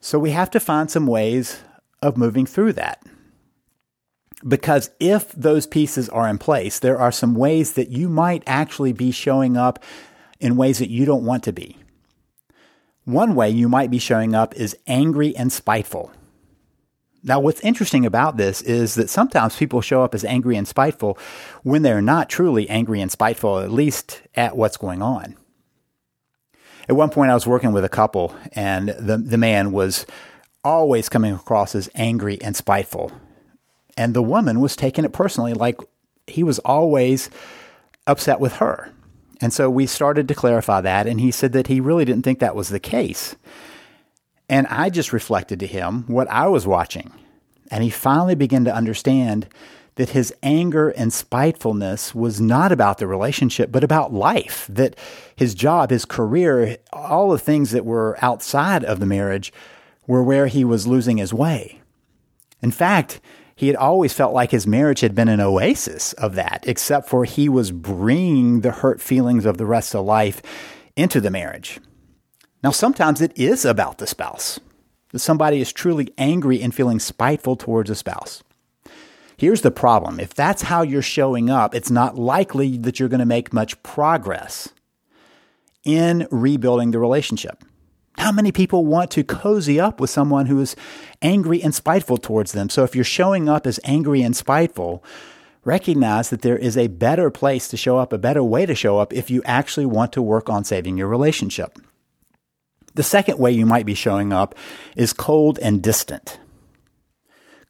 So 0.00 0.18
we 0.18 0.30
have 0.30 0.50
to 0.50 0.60
find 0.60 0.90
some 0.90 1.06
ways 1.06 1.60
of 2.02 2.16
moving 2.16 2.46
through 2.46 2.74
that. 2.74 3.02
Because 4.46 4.90
if 4.98 5.32
those 5.32 5.66
pieces 5.66 6.08
are 6.08 6.28
in 6.28 6.38
place, 6.38 6.78
there 6.78 6.98
are 6.98 7.12
some 7.12 7.34
ways 7.34 7.72
that 7.72 7.90
you 7.90 8.08
might 8.08 8.42
actually 8.46 8.92
be 8.92 9.10
showing 9.10 9.56
up 9.56 9.82
in 10.38 10.56
ways 10.56 10.78
that 10.78 10.88
you 10.88 11.04
don't 11.04 11.26
want 11.26 11.42
to 11.44 11.52
be. 11.52 11.76
One 13.10 13.34
way 13.34 13.50
you 13.50 13.68
might 13.68 13.90
be 13.90 13.98
showing 13.98 14.36
up 14.36 14.54
is 14.54 14.76
angry 14.86 15.34
and 15.36 15.52
spiteful. 15.52 16.12
Now, 17.24 17.40
what's 17.40 17.60
interesting 17.60 18.06
about 18.06 18.36
this 18.36 18.62
is 18.62 18.94
that 18.94 19.10
sometimes 19.10 19.56
people 19.56 19.80
show 19.80 20.04
up 20.04 20.14
as 20.14 20.24
angry 20.24 20.56
and 20.56 20.66
spiteful 20.66 21.18
when 21.64 21.82
they're 21.82 22.00
not 22.00 22.30
truly 22.30 22.70
angry 22.70 23.00
and 23.00 23.10
spiteful, 23.10 23.58
at 23.58 23.72
least 23.72 24.22
at 24.36 24.56
what's 24.56 24.76
going 24.76 25.02
on. 25.02 25.36
At 26.88 26.94
one 26.94 27.10
point, 27.10 27.32
I 27.32 27.34
was 27.34 27.48
working 27.48 27.72
with 27.72 27.84
a 27.84 27.88
couple, 27.88 28.34
and 28.52 28.90
the, 28.90 29.18
the 29.18 29.36
man 29.36 29.72
was 29.72 30.06
always 30.62 31.08
coming 31.08 31.34
across 31.34 31.74
as 31.74 31.90
angry 31.96 32.40
and 32.40 32.56
spiteful. 32.56 33.10
And 33.96 34.14
the 34.14 34.22
woman 34.22 34.60
was 34.60 34.76
taking 34.76 35.04
it 35.04 35.12
personally, 35.12 35.52
like 35.52 35.80
he 36.28 36.44
was 36.44 36.60
always 36.60 37.28
upset 38.06 38.38
with 38.38 38.54
her. 38.54 38.92
And 39.40 39.52
so 39.52 39.70
we 39.70 39.86
started 39.86 40.28
to 40.28 40.34
clarify 40.34 40.80
that, 40.82 41.06
and 41.06 41.20
he 41.20 41.30
said 41.30 41.52
that 41.52 41.68
he 41.68 41.80
really 41.80 42.04
didn't 42.04 42.22
think 42.22 42.38
that 42.40 42.54
was 42.54 42.68
the 42.68 42.80
case. 42.80 43.36
And 44.48 44.66
I 44.66 44.90
just 44.90 45.12
reflected 45.12 45.60
to 45.60 45.66
him 45.66 46.04
what 46.08 46.28
I 46.28 46.48
was 46.48 46.66
watching. 46.66 47.12
And 47.70 47.84
he 47.84 47.90
finally 47.90 48.34
began 48.34 48.64
to 48.64 48.74
understand 48.74 49.48
that 49.94 50.10
his 50.10 50.34
anger 50.42 50.88
and 50.90 51.12
spitefulness 51.12 52.14
was 52.14 52.40
not 52.40 52.72
about 52.72 52.98
the 52.98 53.06
relationship, 53.06 53.70
but 53.70 53.84
about 53.84 54.12
life. 54.12 54.66
That 54.68 54.96
his 55.36 55.54
job, 55.54 55.90
his 55.90 56.04
career, 56.04 56.78
all 56.92 57.30
the 57.30 57.38
things 57.38 57.70
that 57.70 57.84
were 57.84 58.18
outside 58.22 58.84
of 58.84 58.98
the 58.98 59.06
marriage 59.06 59.52
were 60.06 60.22
where 60.22 60.48
he 60.48 60.64
was 60.64 60.86
losing 60.86 61.18
his 61.18 61.32
way. 61.32 61.80
In 62.62 62.70
fact, 62.70 63.20
he 63.60 63.66
had 63.66 63.76
always 63.76 64.14
felt 64.14 64.32
like 64.32 64.52
his 64.52 64.66
marriage 64.66 65.00
had 65.00 65.14
been 65.14 65.28
an 65.28 65.38
oasis 65.38 66.14
of 66.14 66.34
that, 66.34 66.64
except 66.66 67.06
for 67.10 67.26
he 67.26 67.46
was 67.46 67.70
bringing 67.70 68.62
the 68.62 68.70
hurt 68.70 69.02
feelings 69.02 69.44
of 69.44 69.58
the 69.58 69.66
rest 69.66 69.94
of 69.94 70.06
life 70.06 70.40
into 70.96 71.20
the 71.20 71.30
marriage. 71.30 71.78
Now, 72.64 72.70
sometimes 72.70 73.20
it 73.20 73.36
is 73.36 73.66
about 73.66 73.98
the 73.98 74.06
spouse, 74.06 74.60
that 75.10 75.18
somebody 75.18 75.60
is 75.60 75.74
truly 75.74 76.10
angry 76.16 76.62
and 76.62 76.74
feeling 76.74 76.98
spiteful 76.98 77.54
towards 77.54 77.90
a 77.90 77.94
spouse. 77.94 78.42
Here's 79.36 79.60
the 79.60 79.70
problem 79.70 80.20
if 80.20 80.32
that's 80.32 80.62
how 80.62 80.80
you're 80.80 81.02
showing 81.02 81.50
up, 81.50 81.74
it's 81.74 81.90
not 81.90 82.16
likely 82.16 82.78
that 82.78 82.98
you're 82.98 83.10
going 83.10 83.20
to 83.20 83.26
make 83.26 83.52
much 83.52 83.82
progress 83.82 84.70
in 85.84 86.26
rebuilding 86.30 86.92
the 86.92 86.98
relationship. 86.98 87.62
How 88.20 88.32
many 88.32 88.52
people 88.52 88.84
want 88.84 89.10
to 89.12 89.24
cozy 89.24 89.80
up 89.80 89.98
with 89.98 90.10
someone 90.10 90.44
who 90.44 90.60
is 90.60 90.76
angry 91.22 91.62
and 91.62 91.74
spiteful 91.74 92.18
towards 92.18 92.52
them? 92.52 92.68
So 92.68 92.84
if 92.84 92.94
you're 92.94 93.02
showing 93.02 93.48
up 93.48 93.66
as 93.66 93.80
angry 93.82 94.20
and 94.20 94.36
spiteful, 94.36 95.02
recognize 95.64 96.28
that 96.28 96.42
there 96.42 96.58
is 96.58 96.76
a 96.76 96.88
better 96.88 97.30
place 97.30 97.66
to 97.68 97.78
show 97.78 97.96
up, 97.96 98.12
a 98.12 98.18
better 98.18 98.44
way 98.44 98.66
to 98.66 98.74
show 98.74 98.98
up 98.98 99.14
if 99.14 99.30
you 99.30 99.42
actually 99.46 99.86
want 99.86 100.12
to 100.12 100.20
work 100.20 100.50
on 100.50 100.64
saving 100.64 100.98
your 100.98 101.08
relationship. 101.08 101.78
The 102.92 103.02
second 103.02 103.38
way 103.38 103.52
you 103.52 103.64
might 103.64 103.86
be 103.86 103.94
showing 103.94 104.34
up 104.34 104.54
is 104.96 105.14
cold 105.14 105.58
and 105.58 105.82
distant. 105.82 106.38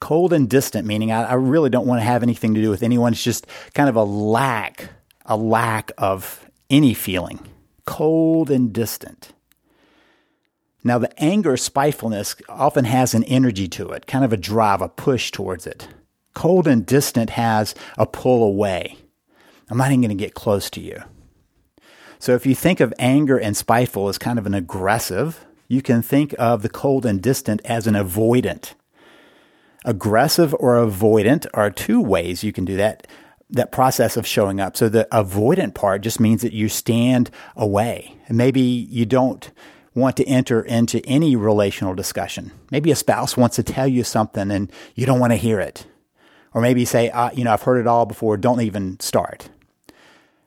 Cold 0.01 0.33
and 0.33 0.51
distant, 0.51 0.85
meaning 0.85 1.13
I, 1.13 1.27
I 1.27 1.35
really 1.35 1.71
don't 1.71 1.87
want 1.87 2.01
to 2.01 2.05
have 2.07 2.25
anything 2.25 2.55
to 2.57 2.61
do 2.61 2.71
with 2.71 2.83
anyone. 2.83 3.13
It's 3.13 3.23
just 3.23 3.47
kind 3.75 3.89
of 3.89 3.95
a 3.95 4.03
lack, 4.03 4.91
a 5.27 5.37
lack 5.37 5.93
of 5.97 6.45
any 6.69 6.93
feeling. 6.93 7.39
Cold 7.87 8.51
and 8.51 8.73
distant. 8.73 9.33
Now, 10.83 10.99
the 10.99 11.23
anger, 11.23 11.57
spitefulness 11.57 12.37
often 12.49 12.85
has 12.87 13.15
an 13.15 13.25
energy 13.25 13.69
to 13.69 13.91
it, 13.91 14.07
kind 14.07 14.25
of 14.25 14.33
a 14.33 14.39
drive, 14.39 14.81
a 14.81 14.89
push 14.89 15.31
towards 15.31 15.67
it. 15.67 15.89
Cold 16.35 16.67
and 16.67 16.87
distant 16.87 17.31
has 17.31 17.75
a 17.99 18.07
pull 18.07 18.43
away. 18.43 18.97
I'm 19.69 19.79
not 19.79 19.89
even 19.89 20.01
going 20.01 20.17
to 20.17 20.25
get 20.25 20.35
close 20.35 20.71
to 20.71 20.81
you. 20.81 21.03
So 22.19 22.35
if 22.35 22.47
you 22.47 22.55
think 22.55 22.81
of 22.81 22.95
anger 22.99 23.39
and 23.39 23.57
spiteful 23.57 24.09
as 24.09 24.19
kind 24.19 24.39
of 24.39 24.47
an 24.47 24.55
aggressive, 24.55 25.45
you 25.69 25.83
can 25.83 26.03
think 26.03 26.35
of 26.39 26.63
the 26.63 26.69
cold 26.69 27.07
and 27.07 27.23
distant 27.23 27.61
as 27.65 27.87
an 27.87 27.95
avoidant. 27.95 28.75
Aggressive 29.85 30.55
or 30.59 30.75
avoidant 30.75 31.47
are 31.55 31.71
two 31.71 32.01
ways 32.01 32.45
you 32.45 32.53
can 32.53 32.65
do 32.65 32.77
that 32.77 33.07
that 33.53 33.73
process 33.73 34.17
of 34.17 34.27
showing 34.27 34.61
up. 34.61 34.77
So 34.77 34.89
the 34.89 35.09
avoidant 35.11 35.75
part 35.75 36.03
just 36.03 36.21
means 36.21 36.43
that 36.43 36.53
you 36.53 36.69
stand 36.69 37.31
away. 37.57 38.17
And 38.29 38.37
maybe 38.37 38.61
you 38.61 39.05
don't 39.05 39.51
want 40.01 40.17
to 40.17 40.25
enter 40.27 40.63
into 40.63 41.05
any 41.07 41.37
relational 41.37 41.95
discussion. 41.95 42.53
Maybe 42.71 42.91
a 42.91 42.97
spouse 42.97 43.37
wants 43.37 43.57
to 43.57 43.63
tell 43.63 43.87
you 43.87 44.03
something 44.03 44.51
and 44.51 44.73
you 44.95 45.07
don't 45.07 45.21
want 45.21 45.33
to 45.33 45.37
hear 45.37 45.61
it. 45.61 45.87
Or 46.53 46.61
maybe 46.61 46.85
say, 46.85 47.13
you 47.35 47.45
know, 47.45 47.53
I've 47.53 47.63
heard 47.63 47.79
it 47.81 47.87
all 47.87 48.07
before, 48.07 48.37
don't 48.37 48.61
even 48.61 48.99
start. 48.99 49.51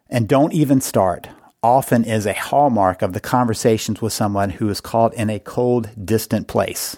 And 0.09 0.27
don't 0.27 0.53
even 0.53 0.81
start 0.81 1.29
often 1.63 2.03
is 2.03 2.25
a 2.25 2.33
hallmark 2.33 3.01
of 3.01 3.13
the 3.13 3.19
conversations 3.21 4.01
with 4.01 4.11
someone 4.11 4.51
who 4.51 4.69
is 4.69 4.81
caught 4.81 5.13
in 5.13 5.29
a 5.29 5.39
cold, 5.39 5.89
distant 6.05 6.47
place. 6.47 6.97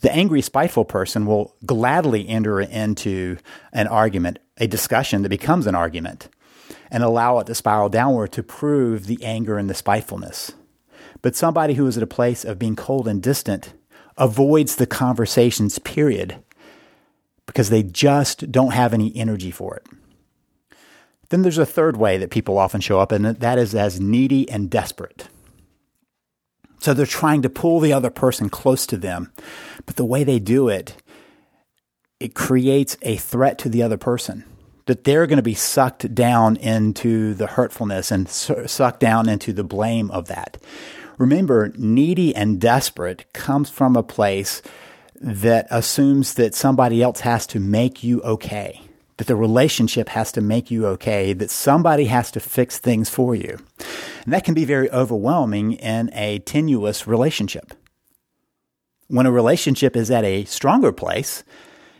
The 0.00 0.14
angry, 0.14 0.40
spiteful 0.40 0.84
person 0.84 1.26
will 1.26 1.56
gladly 1.66 2.28
enter 2.28 2.60
into 2.60 3.38
an 3.72 3.88
argument, 3.88 4.38
a 4.58 4.66
discussion 4.66 5.22
that 5.22 5.30
becomes 5.30 5.66
an 5.66 5.74
argument, 5.74 6.28
and 6.90 7.02
allow 7.02 7.38
it 7.40 7.46
to 7.48 7.54
spiral 7.54 7.88
downward 7.88 8.30
to 8.32 8.42
prove 8.42 9.06
the 9.06 9.22
anger 9.24 9.58
and 9.58 9.68
the 9.68 9.74
spitefulness. 9.74 10.52
But 11.24 11.34
somebody 11.34 11.72
who 11.72 11.86
is 11.86 11.96
at 11.96 12.02
a 12.02 12.06
place 12.06 12.44
of 12.44 12.58
being 12.58 12.76
cold 12.76 13.08
and 13.08 13.22
distant 13.22 13.72
avoids 14.18 14.76
the 14.76 14.86
conversations, 14.86 15.78
period, 15.78 16.36
because 17.46 17.70
they 17.70 17.82
just 17.82 18.52
don't 18.52 18.74
have 18.74 18.92
any 18.92 19.10
energy 19.16 19.50
for 19.50 19.74
it. 19.74 19.86
Then 21.30 21.40
there's 21.40 21.56
a 21.56 21.64
third 21.64 21.96
way 21.96 22.18
that 22.18 22.30
people 22.30 22.58
often 22.58 22.82
show 22.82 23.00
up, 23.00 23.10
and 23.10 23.24
that 23.24 23.58
is 23.58 23.74
as 23.74 23.98
needy 23.98 24.46
and 24.50 24.68
desperate. 24.68 25.28
So 26.80 26.92
they're 26.92 27.06
trying 27.06 27.40
to 27.40 27.48
pull 27.48 27.80
the 27.80 27.94
other 27.94 28.10
person 28.10 28.50
close 28.50 28.86
to 28.88 28.98
them, 28.98 29.32
but 29.86 29.96
the 29.96 30.04
way 30.04 30.24
they 30.24 30.38
do 30.38 30.68
it, 30.68 31.02
it 32.20 32.34
creates 32.34 32.98
a 33.00 33.16
threat 33.16 33.56
to 33.60 33.70
the 33.70 33.82
other 33.82 33.96
person 33.96 34.44
that 34.84 35.04
they're 35.04 35.26
going 35.26 35.38
to 35.38 35.42
be 35.42 35.54
sucked 35.54 36.14
down 36.14 36.56
into 36.56 37.32
the 37.32 37.46
hurtfulness 37.46 38.10
and 38.10 38.28
sucked 38.28 39.00
down 39.00 39.26
into 39.26 39.54
the 39.54 39.64
blame 39.64 40.10
of 40.10 40.28
that. 40.28 40.58
Remember, 41.18 41.72
needy 41.76 42.34
and 42.34 42.60
desperate 42.60 43.32
comes 43.32 43.70
from 43.70 43.96
a 43.96 44.02
place 44.02 44.62
that 45.20 45.66
assumes 45.70 46.34
that 46.34 46.54
somebody 46.54 47.02
else 47.02 47.20
has 47.20 47.46
to 47.48 47.60
make 47.60 48.02
you 48.02 48.20
okay 48.22 48.80
that 49.16 49.26
the 49.26 49.36
relationship 49.36 50.08
has 50.10 50.32
to 50.32 50.40
make 50.40 50.70
you 50.70 50.86
okay, 50.86 51.32
that 51.32 51.50
somebody 51.50 52.06
has 52.06 52.30
to 52.32 52.40
fix 52.40 52.78
things 52.78 53.08
for 53.08 53.34
you. 53.34 53.58
And 54.24 54.32
that 54.32 54.44
can 54.44 54.54
be 54.54 54.64
very 54.64 54.90
overwhelming 54.90 55.74
in 55.74 56.10
a 56.14 56.40
tenuous 56.40 57.06
relationship. 57.06 57.74
When 59.08 59.26
a 59.26 59.32
relationship 59.32 59.96
is 59.96 60.10
at 60.10 60.24
a 60.24 60.44
stronger 60.46 60.90
place, 60.90 61.44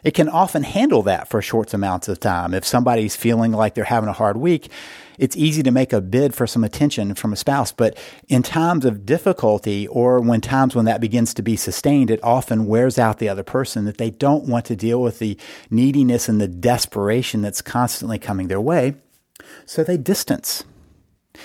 it 0.03 0.13
can 0.13 0.29
often 0.29 0.65
handle 0.65 1.03
that 1.03 1.29
for 1.29 1.41
short 1.41 1.73
amounts 1.73 2.09
of 2.09 2.19
time. 2.19 2.53
If 2.53 2.65
somebody's 2.65 3.17
feeling 3.17 3.53
like 3.53 3.75
they're 3.75 3.85
having 3.85 4.09
a 4.09 4.15
hard 4.15 4.37
week, 4.37 4.71
it's 5.19 5.37
easy 5.37 5.63
to 5.63 5.71
make 5.71 5.93
a 5.93 6.01
bid 6.01 6.35
for 6.35 6.47
some 6.47 6.65
attention 6.65 7.15
from 7.15 7.33
a 7.33 7.37
spouse. 7.37 7.73
But 7.73 7.99
in 8.29 8.43
times 8.43 8.85
of 8.85 9.07
difficulty 9.07 9.87
or 9.89 10.21
when 10.21 10.41
times 10.41 10.75
when 10.75 10.85
that 10.85 11.01
begins 11.01 11.35
to 11.35 11.43
be 11.43 11.57
sustained, 11.57 12.11
it 12.11 12.23
often 12.23 12.67
wears 12.67 12.99
out 12.99 13.19
the 13.19 13.29
other 13.29 13.43
person 13.43 13.85
that 13.85 13.99
they 13.99 14.11
don't 14.11 14.47
want 14.47 14.65
to 14.67 14.77
deal 14.77 15.01
with 15.01 15.19
the 15.19 15.39
neediness 15.71 16.29
and 16.29 16.41
the 16.41 16.49
desperation 16.49 17.43
that's 17.43 17.63
constantly 17.63 18.19
coming 18.19 18.49
their 18.49 18.61
way. 18.61 18.95
So 19.67 19.85
they 19.85 19.97
distance. 19.97 20.65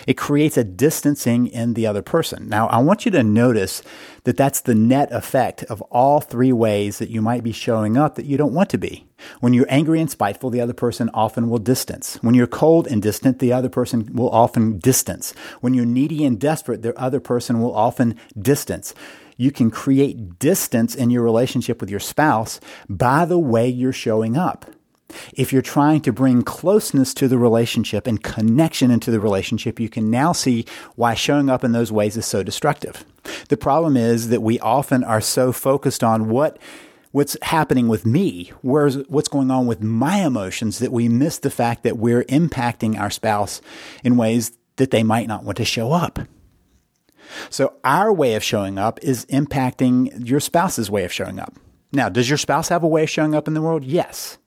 It 0.07 0.17
creates 0.17 0.57
a 0.57 0.63
distancing 0.63 1.47
in 1.47 1.73
the 1.73 1.87
other 1.87 2.01
person. 2.01 2.47
Now, 2.47 2.67
I 2.67 2.77
want 2.79 3.05
you 3.05 3.11
to 3.11 3.23
notice 3.23 3.81
that 4.23 4.37
that's 4.37 4.61
the 4.61 4.75
net 4.75 5.11
effect 5.11 5.63
of 5.63 5.81
all 5.83 6.21
three 6.21 6.53
ways 6.53 6.99
that 6.99 7.09
you 7.09 7.21
might 7.21 7.43
be 7.43 7.51
showing 7.51 7.97
up 7.97 8.15
that 8.15 8.25
you 8.25 8.37
don't 8.37 8.53
want 8.53 8.69
to 8.71 8.77
be. 8.77 9.07
When 9.39 9.53
you're 9.53 9.65
angry 9.69 9.99
and 9.99 10.09
spiteful, 10.09 10.49
the 10.49 10.61
other 10.61 10.73
person 10.73 11.09
often 11.13 11.49
will 11.49 11.57
distance. 11.57 12.17
When 12.21 12.35
you're 12.35 12.47
cold 12.47 12.87
and 12.87 13.01
distant, 13.01 13.39
the 13.39 13.51
other 13.51 13.69
person 13.69 14.13
will 14.13 14.29
often 14.29 14.79
distance. 14.79 15.33
When 15.61 15.73
you're 15.73 15.85
needy 15.85 16.23
and 16.25 16.39
desperate, 16.39 16.81
the 16.81 16.97
other 16.97 17.19
person 17.19 17.59
will 17.61 17.75
often 17.75 18.15
distance. 18.37 18.93
You 19.37 19.51
can 19.51 19.71
create 19.71 20.37
distance 20.39 20.95
in 20.95 21.09
your 21.09 21.23
relationship 21.23 21.79
with 21.79 21.89
your 21.89 22.01
spouse 22.01 22.59
by 22.89 23.25
the 23.25 23.39
way 23.39 23.67
you're 23.69 23.93
showing 23.93 24.35
up. 24.37 24.65
If 25.33 25.51
you're 25.51 25.61
trying 25.61 26.01
to 26.01 26.13
bring 26.13 26.43
closeness 26.43 27.13
to 27.15 27.27
the 27.27 27.37
relationship 27.37 28.07
and 28.07 28.23
connection 28.23 28.91
into 28.91 29.11
the 29.11 29.19
relationship, 29.19 29.79
you 29.79 29.89
can 29.89 30.09
now 30.09 30.31
see 30.31 30.65
why 30.95 31.13
showing 31.13 31.49
up 31.49 31.63
in 31.63 31.71
those 31.71 31.91
ways 31.91 32.17
is 32.17 32.25
so 32.25 32.43
destructive. 32.43 33.05
The 33.49 33.57
problem 33.57 33.97
is 33.97 34.29
that 34.29 34.41
we 34.41 34.59
often 34.59 35.03
are 35.03 35.21
so 35.21 35.51
focused 35.51 36.03
on 36.03 36.29
what 36.29 36.57
what's 37.11 37.35
happening 37.41 37.87
with 37.87 38.05
me, 38.05 38.51
where's 38.61 38.97
what's 39.07 39.27
going 39.27 39.49
on 39.49 39.65
with 39.65 39.81
my 39.81 40.17
emotions 40.17 40.79
that 40.79 40.91
we 40.91 41.09
miss 41.09 41.39
the 41.39 41.49
fact 41.49 41.83
that 41.83 41.97
we're 41.97 42.23
impacting 42.25 42.99
our 42.99 43.09
spouse 43.09 43.61
in 44.03 44.15
ways 44.15 44.57
that 44.75 44.91
they 44.91 45.03
might 45.03 45.27
not 45.27 45.43
want 45.43 45.57
to 45.57 45.65
show 45.65 45.91
up. 45.91 46.19
So 47.49 47.73
our 47.83 48.11
way 48.11 48.35
of 48.35 48.43
showing 48.43 48.77
up 48.77 48.99
is 49.03 49.25
impacting 49.27 50.27
your 50.27 50.39
spouse's 50.39 50.89
way 50.89 51.03
of 51.03 51.13
showing 51.13 51.39
up. 51.39 51.55
Now, 51.91 52.09
does 52.09 52.29
your 52.29 52.37
spouse 52.37 52.69
have 52.69 52.83
a 52.83 52.87
way 52.87 53.03
of 53.03 53.09
showing 53.09 53.35
up 53.35 53.47
in 53.47 53.53
the 53.53 53.61
world? 53.61 53.83
Yes. 53.83 54.38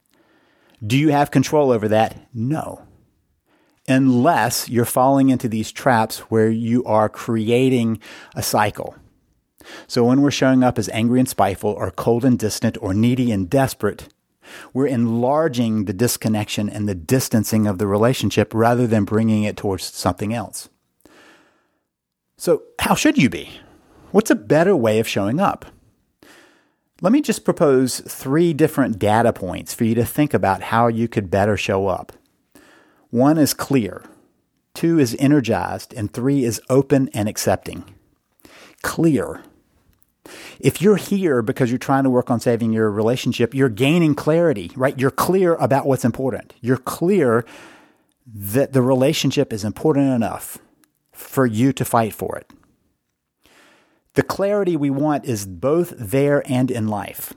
Do 0.84 0.98
you 0.98 1.10
have 1.10 1.30
control 1.30 1.70
over 1.70 1.88
that? 1.88 2.28
No. 2.34 2.82
Unless 3.88 4.68
you're 4.68 4.84
falling 4.84 5.28
into 5.28 5.48
these 5.48 5.72
traps 5.72 6.18
where 6.30 6.50
you 6.50 6.84
are 6.84 7.08
creating 7.08 8.00
a 8.34 8.42
cycle. 8.42 8.96
So 9.86 10.04
when 10.04 10.22
we're 10.22 10.30
showing 10.30 10.64
up 10.64 10.78
as 10.78 10.88
angry 10.88 11.20
and 11.20 11.28
spiteful, 11.28 11.70
or 11.70 11.90
cold 11.92 12.24
and 12.24 12.38
distant, 12.38 12.76
or 12.80 12.94
needy 12.94 13.30
and 13.30 13.48
desperate, 13.48 14.08
we're 14.72 14.86
enlarging 14.86 15.84
the 15.84 15.92
disconnection 15.92 16.68
and 16.68 16.88
the 16.88 16.94
distancing 16.94 17.66
of 17.66 17.78
the 17.78 17.86
relationship 17.86 18.52
rather 18.52 18.86
than 18.86 19.04
bringing 19.04 19.44
it 19.44 19.56
towards 19.56 19.84
something 19.84 20.34
else. 20.34 20.68
So, 22.36 22.64
how 22.80 22.96
should 22.96 23.18
you 23.18 23.30
be? 23.30 23.60
What's 24.10 24.30
a 24.30 24.36
better 24.36 24.74
way 24.74 24.98
of 24.98 25.06
showing 25.06 25.38
up? 25.38 25.64
Let 27.02 27.12
me 27.12 27.20
just 27.20 27.44
propose 27.44 27.98
three 27.98 28.52
different 28.52 29.00
data 29.00 29.32
points 29.32 29.74
for 29.74 29.82
you 29.82 29.96
to 29.96 30.04
think 30.04 30.32
about 30.32 30.62
how 30.62 30.86
you 30.86 31.08
could 31.08 31.32
better 31.32 31.56
show 31.56 31.88
up. 31.88 32.12
One 33.10 33.38
is 33.38 33.54
clear, 33.54 34.04
two 34.72 35.00
is 35.00 35.16
energized, 35.18 35.92
and 35.92 36.12
three 36.12 36.44
is 36.44 36.62
open 36.70 37.10
and 37.12 37.28
accepting. 37.28 37.82
Clear. 38.82 39.42
If 40.60 40.80
you're 40.80 40.94
here 40.94 41.42
because 41.42 41.72
you're 41.72 41.78
trying 41.78 42.04
to 42.04 42.10
work 42.10 42.30
on 42.30 42.38
saving 42.38 42.72
your 42.72 42.88
relationship, 42.88 43.52
you're 43.52 43.68
gaining 43.68 44.14
clarity, 44.14 44.70
right? 44.76 44.96
You're 44.96 45.10
clear 45.10 45.54
about 45.56 45.86
what's 45.86 46.04
important. 46.04 46.54
You're 46.60 46.76
clear 46.76 47.44
that 48.32 48.74
the 48.74 48.82
relationship 48.82 49.52
is 49.52 49.64
important 49.64 50.14
enough 50.14 50.58
for 51.10 51.46
you 51.46 51.72
to 51.72 51.84
fight 51.84 52.14
for 52.14 52.38
it. 52.38 52.48
The 54.14 54.22
clarity 54.22 54.76
we 54.76 54.90
want 54.90 55.24
is 55.24 55.46
both 55.46 55.94
there 55.96 56.42
and 56.46 56.70
in 56.70 56.88
life. 56.88 57.32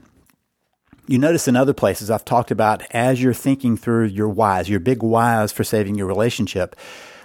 You 1.07 1.17
notice 1.17 1.47
in 1.47 1.55
other 1.55 1.73
places 1.73 2.11
I've 2.11 2.25
talked 2.25 2.51
about 2.51 2.83
as 2.91 3.23
you're 3.23 3.33
thinking 3.33 3.77
through 3.77 4.05
your 4.05 4.27
whys, 4.27 4.67
your 4.67 4.81
big 4.81 5.01
whys 5.01 5.53
for 5.53 5.63
saving 5.63 5.95
your 5.95 6.07
relationship. 6.07 6.75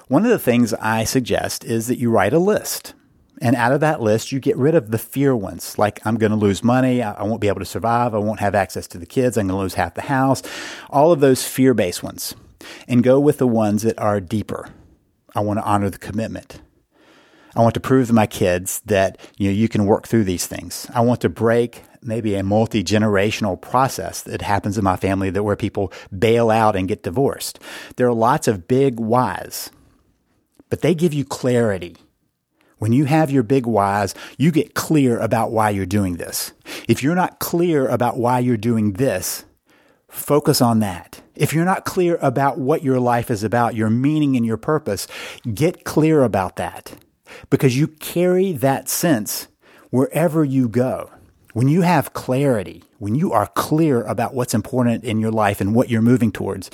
One 0.06 0.24
of 0.24 0.30
the 0.30 0.38
things 0.38 0.72
I 0.74 1.02
suggest 1.02 1.64
is 1.64 1.88
that 1.88 1.98
you 1.98 2.10
write 2.10 2.32
a 2.32 2.38
list. 2.38 2.94
And 3.40 3.56
out 3.56 3.72
of 3.72 3.80
that 3.80 4.00
list, 4.00 4.30
you 4.30 4.38
get 4.38 4.56
rid 4.56 4.76
of 4.76 4.92
the 4.92 4.98
fear 4.98 5.34
ones, 5.34 5.78
like 5.78 5.98
I'm 6.06 6.16
going 6.16 6.30
to 6.30 6.36
lose 6.36 6.62
money, 6.62 7.02
I 7.02 7.22
won't 7.24 7.40
be 7.40 7.48
able 7.48 7.60
to 7.60 7.64
survive, 7.64 8.14
I 8.14 8.18
won't 8.18 8.40
have 8.40 8.54
access 8.54 8.86
to 8.88 8.98
the 8.98 9.06
kids, 9.06 9.36
I'm 9.36 9.48
going 9.48 9.56
to 9.56 9.62
lose 9.62 9.74
half 9.74 9.94
the 9.94 10.02
house, 10.02 10.42
all 10.90 11.10
of 11.10 11.20
those 11.20 11.44
fear 11.44 11.74
based 11.74 12.02
ones. 12.02 12.36
And 12.86 13.02
go 13.02 13.18
with 13.18 13.38
the 13.38 13.48
ones 13.48 13.82
that 13.82 13.98
are 13.98 14.20
deeper. 14.20 14.68
I 15.34 15.40
want 15.40 15.58
to 15.58 15.64
honor 15.64 15.90
the 15.90 15.98
commitment. 15.98 16.60
I 17.54 17.62
want 17.62 17.74
to 17.74 17.80
prove 17.80 18.08
to 18.08 18.12
my 18.12 18.26
kids 18.26 18.80
that 18.86 19.18
you 19.36 19.48
know 19.48 19.54
you 19.54 19.68
can 19.68 19.86
work 19.86 20.06
through 20.06 20.24
these 20.24 20.46
things. 20.46 20.86
I 20.94 21.00
want 21.00 21.20
to 21.22 21.28
break 21.28 21.82
maybe 22.02 22.34
a 22.34 22.42
multi 22.42 22.84
generational 22.84 23.60
process 23.60 24.22
that 24.22 24.42
happens 24.42 24.78
in 24.78 24.84
my 24.84 24.96
family 24.96 25.30
that 25.30 25.42
where 25.42 25.56
people 25.56 25.92
bail 26.16 26.50
out 26.50 26.76
and 26.76 26.88
get 26.88 27.02
divorced. 27.02 27.58
There 27.96 28.06
are 28.06 28.14
lots 28.14 28.48
of 28.48 28.68
big 28.68 28.98
whys, 29.00 29.70
but 30.68 30.80
they 30.80 30.94
give 30.94 31.12
you 31.12 31.24
clarity. 31.24 31.96
When 32.78 32.92
you 32.92 33.04
have 33.04 33.30
your 33.30 33.42
big 33.42 33.66
whys, 33.66 34.14
you 34.38 34.50
get 34.50 34.74
clear 34.74 35.18
about 35.18 35.52
why 35.52 35.68
you're 35.68 35.84
doing 35.84 36.16
this. 36.16 36.52
If 36.88 37.02
you're 37.02 37.14
not 37.14 37.38
clear 37.38 37.86
about 37.86 38.16
why 38.16 38.38
you're 38.38 38.56
doing 38.56 38.94
this, 38.94 39.44
focus 40.08 40.62
on 40.62 40.78
that. 40.78 41.20
If 41.34 41.52
you're 41.52 41.66
not 41.66 41.84
clear 41.84 42.18
about 42.22 42.58
what 42.58 42.82
your 42.82 42.98
life 42.98 43.30
is 43.30 43.44
about, 43.44 43.74
your 43.74 43.90
meaning 43.90 44.34
and 44.34 44.46
your 44.46 44.56
purpose, 44.56 45.06
get 45.52 45.84
clear 45.84 46.22
about 46.22 46.56
that 46.56 46.96
because 47.48 47.76
you 47.76 47.88
carry 47.88 48.52
that 48.52 48.88
sense 48.88 49.48
wherever 49.90 50.44
you 50.44 50.68
go. 50.68 51.10
When 51.52 51.66
you 51.66 51.82
have 51.82 52.12
clarity, 52.12 52.84
when 52.98 53.16
you 53.16 53.32
are 53.32 53.48
clear 53.48 54.02
about 54.02 54.34
what's 54.34 54.54
important 54.54 55.02
in 55.02 55.18
your 55.18 55.32
life 55.32 55.60
and 55.60 55.74
what 55.74 55.90
you're 55.90 56.00
moving 56.00 56.30
towards, 56.30 56.70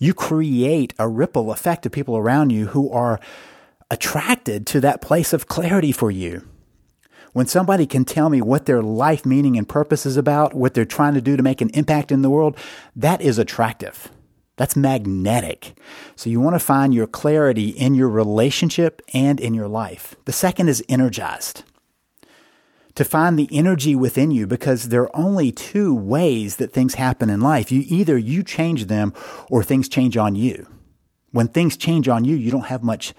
you 0.00 0.14
create 0.14 0.94
a 0.98 1.08
ripple 1.08 1.52
effect 1.52 1.86
of 1.86 1.92
people 1.92 2.16
around 2.16 2.50
you 2.50 2.66
who 2.66 2.90
are 2.90 3.20
attracted 3.90 4.66
to 4.66 4.80
that 4.80 5.00
place 5.00 5.32
of 5.32 5.46
clarity 5.46 5.92
for 5.92 6.10
you. 6.10 6.46
When 7.32 7.46
somebody 7.46 7.86
can 7.86 8.04
tell 8.04 8.30
me 8.30 8.40
what 8.40 8.66
their 8.66 8.82
life 8.82 9.24
meaning 9.24 9.56
and 9.56 9.68
purpose 9.68 10.06
is 10.06 10.16
about, 10.16 10.54
what 10.54 10.74
they're 10.74 10.84
trying 10.84 11.14
to 11.14 11.20
do 11.20 11.36
to 11.36 11.42
make 11.42 11.60
an 11.60 11.70
impact 11.70 12.10
in 12.10 12.22
the 12.22 12.30
world, 12.30 12.56
that 12.96 13.20
is 13.20 13.38
attractive. 13.38 14.10
That's 14.56 14.76
magnetic. 14.76 15.78
So 16.16 16.30
you 16.30 16.40
want 16.40 16.54
to 16.54 16.60
find 16.60 16.94
your 16.94 17.06
clarity 17.06 17.68
in 17.68 17.94
your 17.94 18.08
relationship 18.08 19.02
and 19.12 19.38
in 19.38 19.54
your 19.54 19.68
life. 19.68 20.16
The 20.24 20.32
second 20.32 20.68
is 20.68 20.82
energized. 20.88 21.62
To 22.94 23.04
find 23.04 23.38
the 23.38 23.48
energy 23.52 23.94
within 23.94 24.30
you 24.30 24.46
because 24.46 24.88
there 24.88 25.02
are 25.02 25.16
only 25.16 25.52
two 25.52 25.94
ways 25.94 26.56
that 26.56 26.72
things 26.72 26.94
happen 26.94 27.28
in 27.28 27.42
life. 27.42 27.70
You 27.70 27.84
either 27.86 28.16
you 28.16 28.42
change 28.42 28.86
them 28.86 29.12
or 29.50 29.62
things 29.62 29.86
change 29.86 30.16
on 30.16 30.34
you. 30.34 30.66
When 31.30 31.48
things 31.48 31.76
change 31.76 32.08
on 32.08 32.24
you, 32.24 32.34
you 32.34 32.50
don't 32.50 32.66
have 32.66 32.82
much 32.82 33.12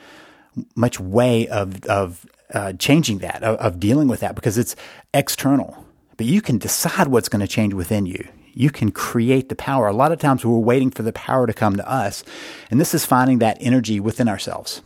much 0.76 1.00
way 1.00 1.48
of 1.50 1.86
of 1.86 2.26
uh, 2.52 2.74
changing 2.74 3.20
that, 3.20 3.44
of, 3.44 3.58
of 3.58 3.80
dealing 3.80 4.08
with 4.08 4.22
that 4.22 4.34
because 4.34 4.58
it's 4.58 4.76
external. 5.14 5.86
But 6.16 6.26
you 6.26 6.42
can 6.42 6.58
decide 6.58 7.10
what's 7.10 7.30
going 7.30 7.42
to 7.42 7.48
change 7.48 7.76
within 7.76 8.08
you 8.08 8.28
you 8.58 8.72
can 8.72 8.92
create 8.92 9.50
the 9.50 9.56
power. 9.56 9.88
A 9.88 9.94
lot 9.94 10.12
of 10.12 10.20
times 10.20 10.44
we're 10.44 10.58
waiting 10.58 10.90
for 10.90 11.04
the 11.04 11.14
power 11.14 11.46
to 11.46 11.54
come 11.54 11.76
to 11.76 11.90
us. 11.90 12.24
And 12.72 12.82
this 12.82 12.94
is 12.94 13.06
finding 13.06 13.40
that 13.40 13.58
energy 13.62 14.00
within 14.00 14.28
ourselves, 14.28 14.82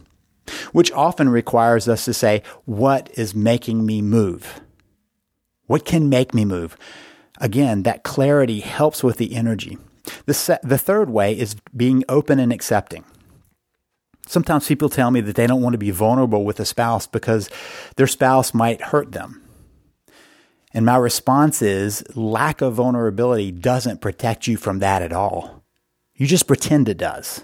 which 0.74 0.92
often 0.92 1.30
requires 1.30 1.88
us 1.88 2.04
to 2.06 2.14
say, 2.14 2.44
what 2.66 3.10
is 3.18 3.34
making 3.34 3.86
me 3.86 4.02
move? 4.02 4.60
What 5.68 5.86
can 5.86 6.10
make 6.10 6.34
me 6.34 6.44
move? 6.44 6.76
Again, 7.40 7.84
that 7.84 8.04
clarity 8.04 8.60
helps 8.60 9.04
with 9.04 9.18
the 9.18 9.36
energy. 9.36 9.78
The, 10.26 10.34
se- 10.34 10.60
the 10.64 10.78
third 10.78 11.10
way 11.10 11.38
is 11.38 11.56
being 11.76 12.04
open 12.10 12.40
and 12.40 12.52
accepting. 12.52 13.06
Sometimes 14.28 14.68
people 14.68 14.90
tell 14.90 15.12
me 15.12 15.22
that 15.22 15.36
they 15.36 15.48
don't 15.48 15.62
want 15.62 15.74
to 15.74 15.78
be 15.78 15.92
vulnerable 15.92 16.44
with 16.44 16.60
a 16.60 16.66
spouse 16.66 17.08
because 17.08 17.50
their 17.96 18.08
spouse 18.08 18.54
might 18.54 18.82
hurt 18.82 19.14
them. 19.14 19.41
And 20.74 20.86
my 20.86 20.98
response 20.98 21.62
is 21.62 22.04
lack 22.16 22.62
of 22.62 22.76
vulnerability 22.76 23.52
doesn't 23.52 24.02
protect 24.02 24.48
you 24.48 24.58
from 24.58 24.80
that 24.80 25.02
at 25.02 25.14
all. 25.14 25.64
You 26.16 26.28
just 26.28 26.48
pretend 26.48 26.88
it 26.88 26.98
does. 26.98 27.44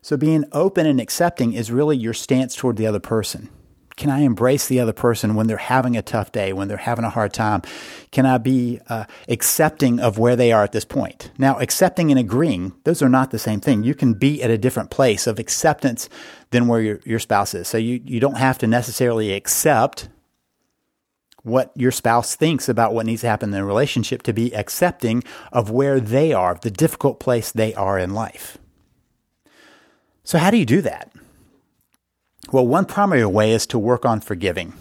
So 0.00 0.16
being 0.16 0.44
open 0.52 0.86
and 0.86 1.00
accepting 1.00 1.52
is 1.52 1.70
really 1.70 1.96
your 1.96 2.14
stance 2.14 2.56
toward 2.56 2.76
the 2.76 2.86
other 2.86 3.00
person. 3.00 3.50
Can 3.96 4.10
I 4.10 4.20
embrace 4.20 4.66
the 4.66 4.80
other 4.80 4.92
person 4.92 5.34
when 5.34 5.46
they're 5.46 5.58
having 5.58 5.96
a 5.96 6.02
tough 6.02 6.32
day, 6.32 6.52
when 6.52 6.66
they're 6.66 6.76
having 6.78 7.04
a 7.04 7.10
hard 7.10 7.32
time? 7.32 7.62
Can 8.10 8.24
I 8.26 8.38
be 8.38 8.80
uh, 8.88 9.04
accepting 9.28 10.00
of 10.00 10.18
where 10.18 10.34
they 10.34 10.50
are 10.50 10.64
at 10.64 10.72
this 10.72 10.84
point? 10.84 11.30
Now, 11.38 11.58
accepting 11.58 12.10
and 12.10 12.18
agreeing, 12.18 12.72
those 12.84 13.02
are 13.02 13.08
not 13.08 13.30
the 13.30 13.38
same 13.38 13.60
thing. 13.60 13.82
You 13.82 13.94
can 13.94 14.14
be 14.14 14.42
at 14.42 14.50
a 14.50 14.58
different 14.58 14.90
place 14.90 15.26
of 15.26 15.38
acceptance 15.38 16.08
than 16.50 16.68
where 16.68 16.80
your, 16.80 17.00
your 17.04 17.18
spouse 17.18 17.54
is. 17.54 17.68
So 17.68 17.78
you, 17.78 18.00
you 18.04 18.18
don't 18.18 18.38
have 18.38 18.58
to 18.58 18.66
necessarily 18.66 19.32
accept 19.32 20.08
what 21.42 21.72
your 21.74 21.90
spouse 21.90 22.36
thinks 22.36 22.68
about 22.68 22.94
what 22.94 23.06
needs 23.06 23.22
to 23.22 23.28
happen 23.28 23.48
in 23.48 23.52
the 23.52 23.64
relationship 23.64 24.22
to 24.22 24.32
be 24.32 24.54
accepting 24.54 25.24
of 25.50 25.70
where 25.70 25.98
they 25.98 26.32
are, 26.32 26.54
the 26.54 26.70
difficult 26.70 27.18
place 27.18 27.50
they 27.50 27.74
are 27.74 27.98
in 27.98 28.14
life. 28.14 28.58
So, 30.24 30.38
how 30.38 30.50
do 30.50 30.56
you 30.56 30.66
do 30.66 30.80
that? 30.82 31.12
Well, 32.52 32.66
one 32.66 32.84
primary 32.84 33.26
way 33.26 33.52
is 33.52 33.66
to 33.68 33.78
work 33.78 34.04
on 34.04 34.20
forgiving. 34.20 34.74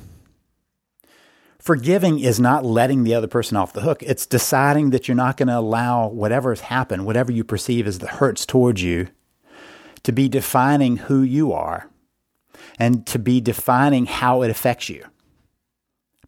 Forgiving 1.58 2.20
is 2.20 2.40
not 2.40 2.66
letting 2.66 3.04
the 3.04 3.14
other 3.14 3.28
person 3.28 3.56
off 3.56 3.74
the 3.74 3.82
hook. 3.82 4.02
It's 4.02 4.26
deciding 4.26 4.90
that 4.90 5.08
you're 5.08 5.16
not 5.16 5.38
going 5.38 5.48
to 5.48 5.58
allow 5.58 6.08
whatever's 6.08 6.62
happened, 6.62 7.06
whatever 7.06 7.32
you 7.32 7.44
perceive 7.44 7.86
as 7.86 8.00
the 8.00 8.08
hurts 8.08 8.46
towards 8.48 8.82
you, 8.82 9.10
to 10.04 10.12
be 10.12 10.28
defining 10.28 10.98
who 10.98 11.22
you 11.22 11.54
are 11.54 11.88
and 12.80 13.06
to 13.06 13.20
be 13.20 13.40
defining 13.40 14.08
how 14.08 14.42
it 14.42 14.50
affects 14.50 14.90
you 14.90 15.06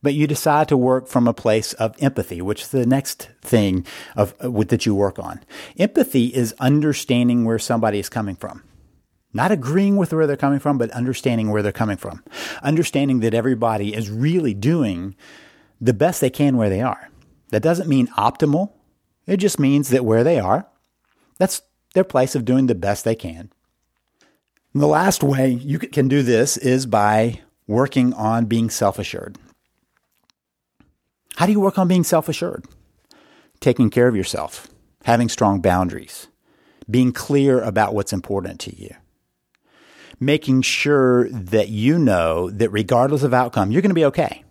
but 0.03 0.13
you 0.13 0.27
decide 0.27 0.67
to 0.67 0.77
work 0.77 1.07
from 1.07 1.27
a 1.27 1.33
place 1.33 1.73
of 1.73 1.95
empathy, 1.99 2.41
which 2.41 2.61
is 2.61 2.67
the 2.67 2.85
next 2.85 3.29
thing 3.41 3.85
of 4.15 4.35
uh, 4.39 4.49
that 4.65 4.85
you 4.85 4.93
work 4.93 5.17
on. 5.17 5.39
Empathy 5.79 6.27
is 6.27 6.53
understanding 6.59 7.45
where 7.45 7.57
somebody 7.57 7.97
is 7.97 8.09
coming 8.09 8.35
from. 8.35 8.61
Not 9.33 9.51
agreeing 9.51 9.95
with 9.95 10.13
where 10.13 10.27
they're 10.27 10.37
coming 10.37 10.59
from, 10.59 10.77
but 10.77 10.91
understanding 10.91 11.49
where 11.49 11.63
they're 11.63 11.71
coming 11.71 11.97
from. 11.97 12.23
Understanding 12.61 13.21
that 13.21 13.33
everybody 13.33 13.95
is 13.95 14.11
really 14.11 14.53
doing 14.53 15.15
the 15.81 15.93
best 15.93 16.21
they 16.21 16.29
can 16.29 16.57
where 16.57 16.69
they 16.69 16.81
are. 16.81 17.09
That 17.49 17.63
doesn't 17.63 17.89
mean 17.89 18.07
optimal. 18.17 18.73
It 19.25 19.37
just 19.37 19.59
means 19.59 19.89
that 19.89 20.05
where 20.05 20.23
they 20.23 20.39
are, 20.39 20.67
That's 21.39 21.63
their 21.93 22.03
place 22.03 22.35
of 22.35 22.45
doing 22.45 22.67
the 22.67 22.75
best 22.75 23.05
they 23.05 23.15
can. 23.15 23.51
And 24.73 24.81
the 24.81 24.87
last 24.87 25.23
way 25.23 25.49
you 25.49 25.79
can 25.79 26.07
do 26.07 26.23
this 26.23 26.57
is 26.57 26.85
by 26.85 27.41
working 27.67 28.13
on 28.13 28.45
being 28.45 28.69
self 28.69 28.99
assured. 28.99 29.37
How 31.35 31.45
do 31.45 31.51
you 31.51 31.59
work 31.59 31.77
on 31.77 31.87
being 31.87 32.03
self 32.03 32.29
assured? 32.29 32.65
Taking 33.59 33.89
care 33.89 34.07
of 34.07 34.15
yourself, 34.15 34.67
having 35.05 35.29
strong 35.29 35.61
boundaries, 35.61 36.27
being 36.89 37.11
clear 37.11 37.61
about 37.61 37.93
what's 37.93 38.13
important 38.13 38.59
to 38.61 38.75
you, 38.75 38.93
making 40.19 40.61
sure 40.61 41.29
that 41.29 41.69
you 41.69 41.97
know 41.97 42.49
that 42.51 42.69
regardless 42.69 43.23
of 43.23 43.33
outcome, 43.33 43.71
you're 43.71 43.81
going 43.81 43.89
to 43.89 43.95
be 43.95 44.05
okay. 44.05 44.43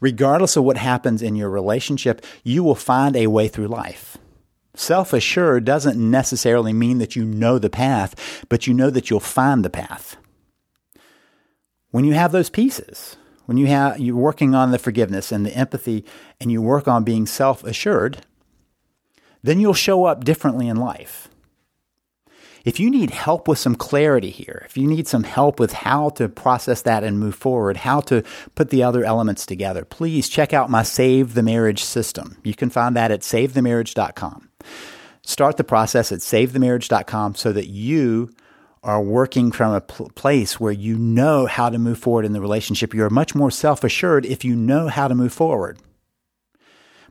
Regardless 0.00 0.56
of 0.56 0.64
what 0.64 0.76
happens 0.76 1.22
in 1.22 1.36
your 1.36 1.50
relationship, 1.50 2.24
you 2.42 2.64
will 2.64 2.74
find 2.74 3.14
a 3.14 3.26
way 3.26 3.48
through 3.48 3.68
life. 3.68 4.16
Self 4.74 5.12
assured 5.12 5.64
doesn't 5.64 5.98
necessarily 5.98 6.72
mean 6.72 6.98
that 6.98 7.16
you 7.16 7.24
know 7.24 7.58
the 7.58 7.70
path, 7.70 8.44
but 8.48 8.66
you 8.66 8.74
know 8.74 8.90
that 8.90 9.10
you'll 9.10 9.20
find 9.20 9.64
the 9.64 9.70
path. 9.70 10.16
When 11.90 12.04
you 12.04 12.12
have 12.12 12.32
those 12.32 12.50
pieces, 12.50 13.16
when 13.48 13.56
you 13.56 13.66
have 13.66 13.98
you're 13.98 14.14
working 14.14 14.54
on 14.54 14.72
the 14.72 14.78
forgiveness 14.78 15.32
and 15.32 15.46
the 15.46 15.56
empathy 15.56 16.04
and 16.38 16.52
you 16.52 16.60
work 16.60 16.86
on 16.86 17.02
being 17.02 17.24
self-assured, 17.24 18.18
then 19.42 19.58
you'll 19.58 19.72
show 19.72 20.04
up 20.04 20.22
differently 20.22 20.68
in 20.68 20.76
life. 20.76 21.30
If 22.66 22.78
you 22.78 22.90
need 22.90 23.08
help 23.08 23.48
with 23.48 23.58
some 23.58 23.74
clarity 23.74 24.28
here, 24.28 24.64
if 24.66 24.76
you 24.76 24.86
need 24.86 25.08
some 25.08 25.22
help 25.22 25.58
with 25.58 25.72
how 25.72 26.10
to 26.10 26.28
process 26.28 26.82
that 26.82 27.02
and 27.02 27.18
move 27.18 27.36
forward, 27.36 27.78
how 27.78 28.02
to 28.02 28.22
put 28.54 28.68
the 28.68 28.82
other 28.82 29.02
elements 29.02 29.46
together, 29.46 29.86
please 29.86 30.28
check 30.28 30.52
out 30.52 30.68
my 30.68 30.82
Save 30.82 31.32
the 31.32 31.42
Marriage 31.42 31.82
system. 31.82 32.36
You 32.44 32.52
can 32.52 32.68
find 32.68 32.94
that 32.96 33.10
at 33.10 33.22
savethemarriage.com. 33.22 34.50
Start 35.22 35.56
the 35.56 35.64
process 35.64 36.12
at 36.12 36.18
savethemarriage.com 36.18 37.34
so 37.34 37.52
that 37.52 37.68
you 37.68 38.28
are 38.82 39.02
working 39.02 39.52
from 39.52 39.72
a 39.74 39.80
pl- 39.80 40.10
place 40.10 40.60
where 40.60 40.72
you 40.72 40.96
know 40.96 41.46
how 41.46 41.68
to 41.68 41.78
move 41.78 41.98
forward 41.98 42.24
in 42.24 42.32
the 42.32 42.40
relationship. 42.40 42.94
You're 42.94 43.10
much 43.10 43.34
more 43.34 43.50
self 43.50 43.84
assured 43.84 44.24
if 44.26 44.44
you 44.44 44.54
know 44.54 44.88
how 44.88 45.08
to 45.08 45.14
move 45.14 45.32
forward. 45.32 45.78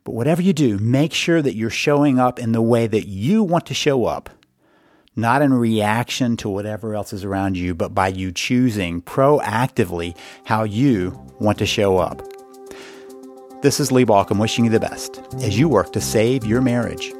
But 0.03 0.15
whatever 0.15 0.41
you 0.41 0.53
do, 0.53 0.77
make 0.77 1.13
sure 1.13 1.41
that 1.41 1.55
you're 1.55 1.69
showing 1.69 2.17
up 2.17 2.39
in 2.39 2.53
the 2.53 2.61
way 2.61 2.87
that 2.87 3.07
you 3.07 3.43
want 3.43 3.65
to 3.65 3.73
show 3.73 4.05
up, 4.05 4.29
not 5.17 5.41
in 5.41 5.53
reaction 5.53 6.37
to 6.37 6.49
whatever 6.49 6.95
else 6.95 7.11
is 7.11 7.25
around 7.25 7.57
you, 7.57 7.75
but 7.75 7.93
by 7.93 8.07
you 8.07 8.31
choosing 8.31 9.01
proactively 9.01 10.15
how 10.45 10.63
you 10.63 11.27
want 11.39 11.57
to 11.57 11.65
show 11.65 11.97
up. 11.97 12.21
This 13.61 13.81
is 13.81 13.91
Lee 13.91 14.05
Baucom 14.05 14.39
wishing 14.39 14.63
you 14.63 14.71
the 14.71 14.79
best 14.79 15.19
as 15.41 15.59
you 15.59 15.67
work 15.67 15.91
to 15.91 15.99
save 15.99 16.45
your 16.45 16.61
marriage 16.61 17.11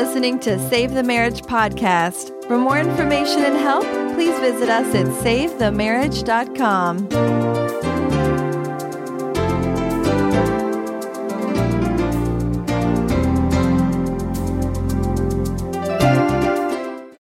listening 0.00 0.40
to 0.40 0.58
Save 0.70 0.94
the 0.94 1.02
Marriage 1.02 1.42
podcast. 1.42 2.32
For 2.48 2.56
more 2.56 2.78
information 2.78 3.44
and 3.44 3.54
help, 3.54 3.84
please 4.14 4.34
visit 4.38 4.70
us 4.70 4.94
at 4.94 5.04
savethemarriage.com. 5.04 7.69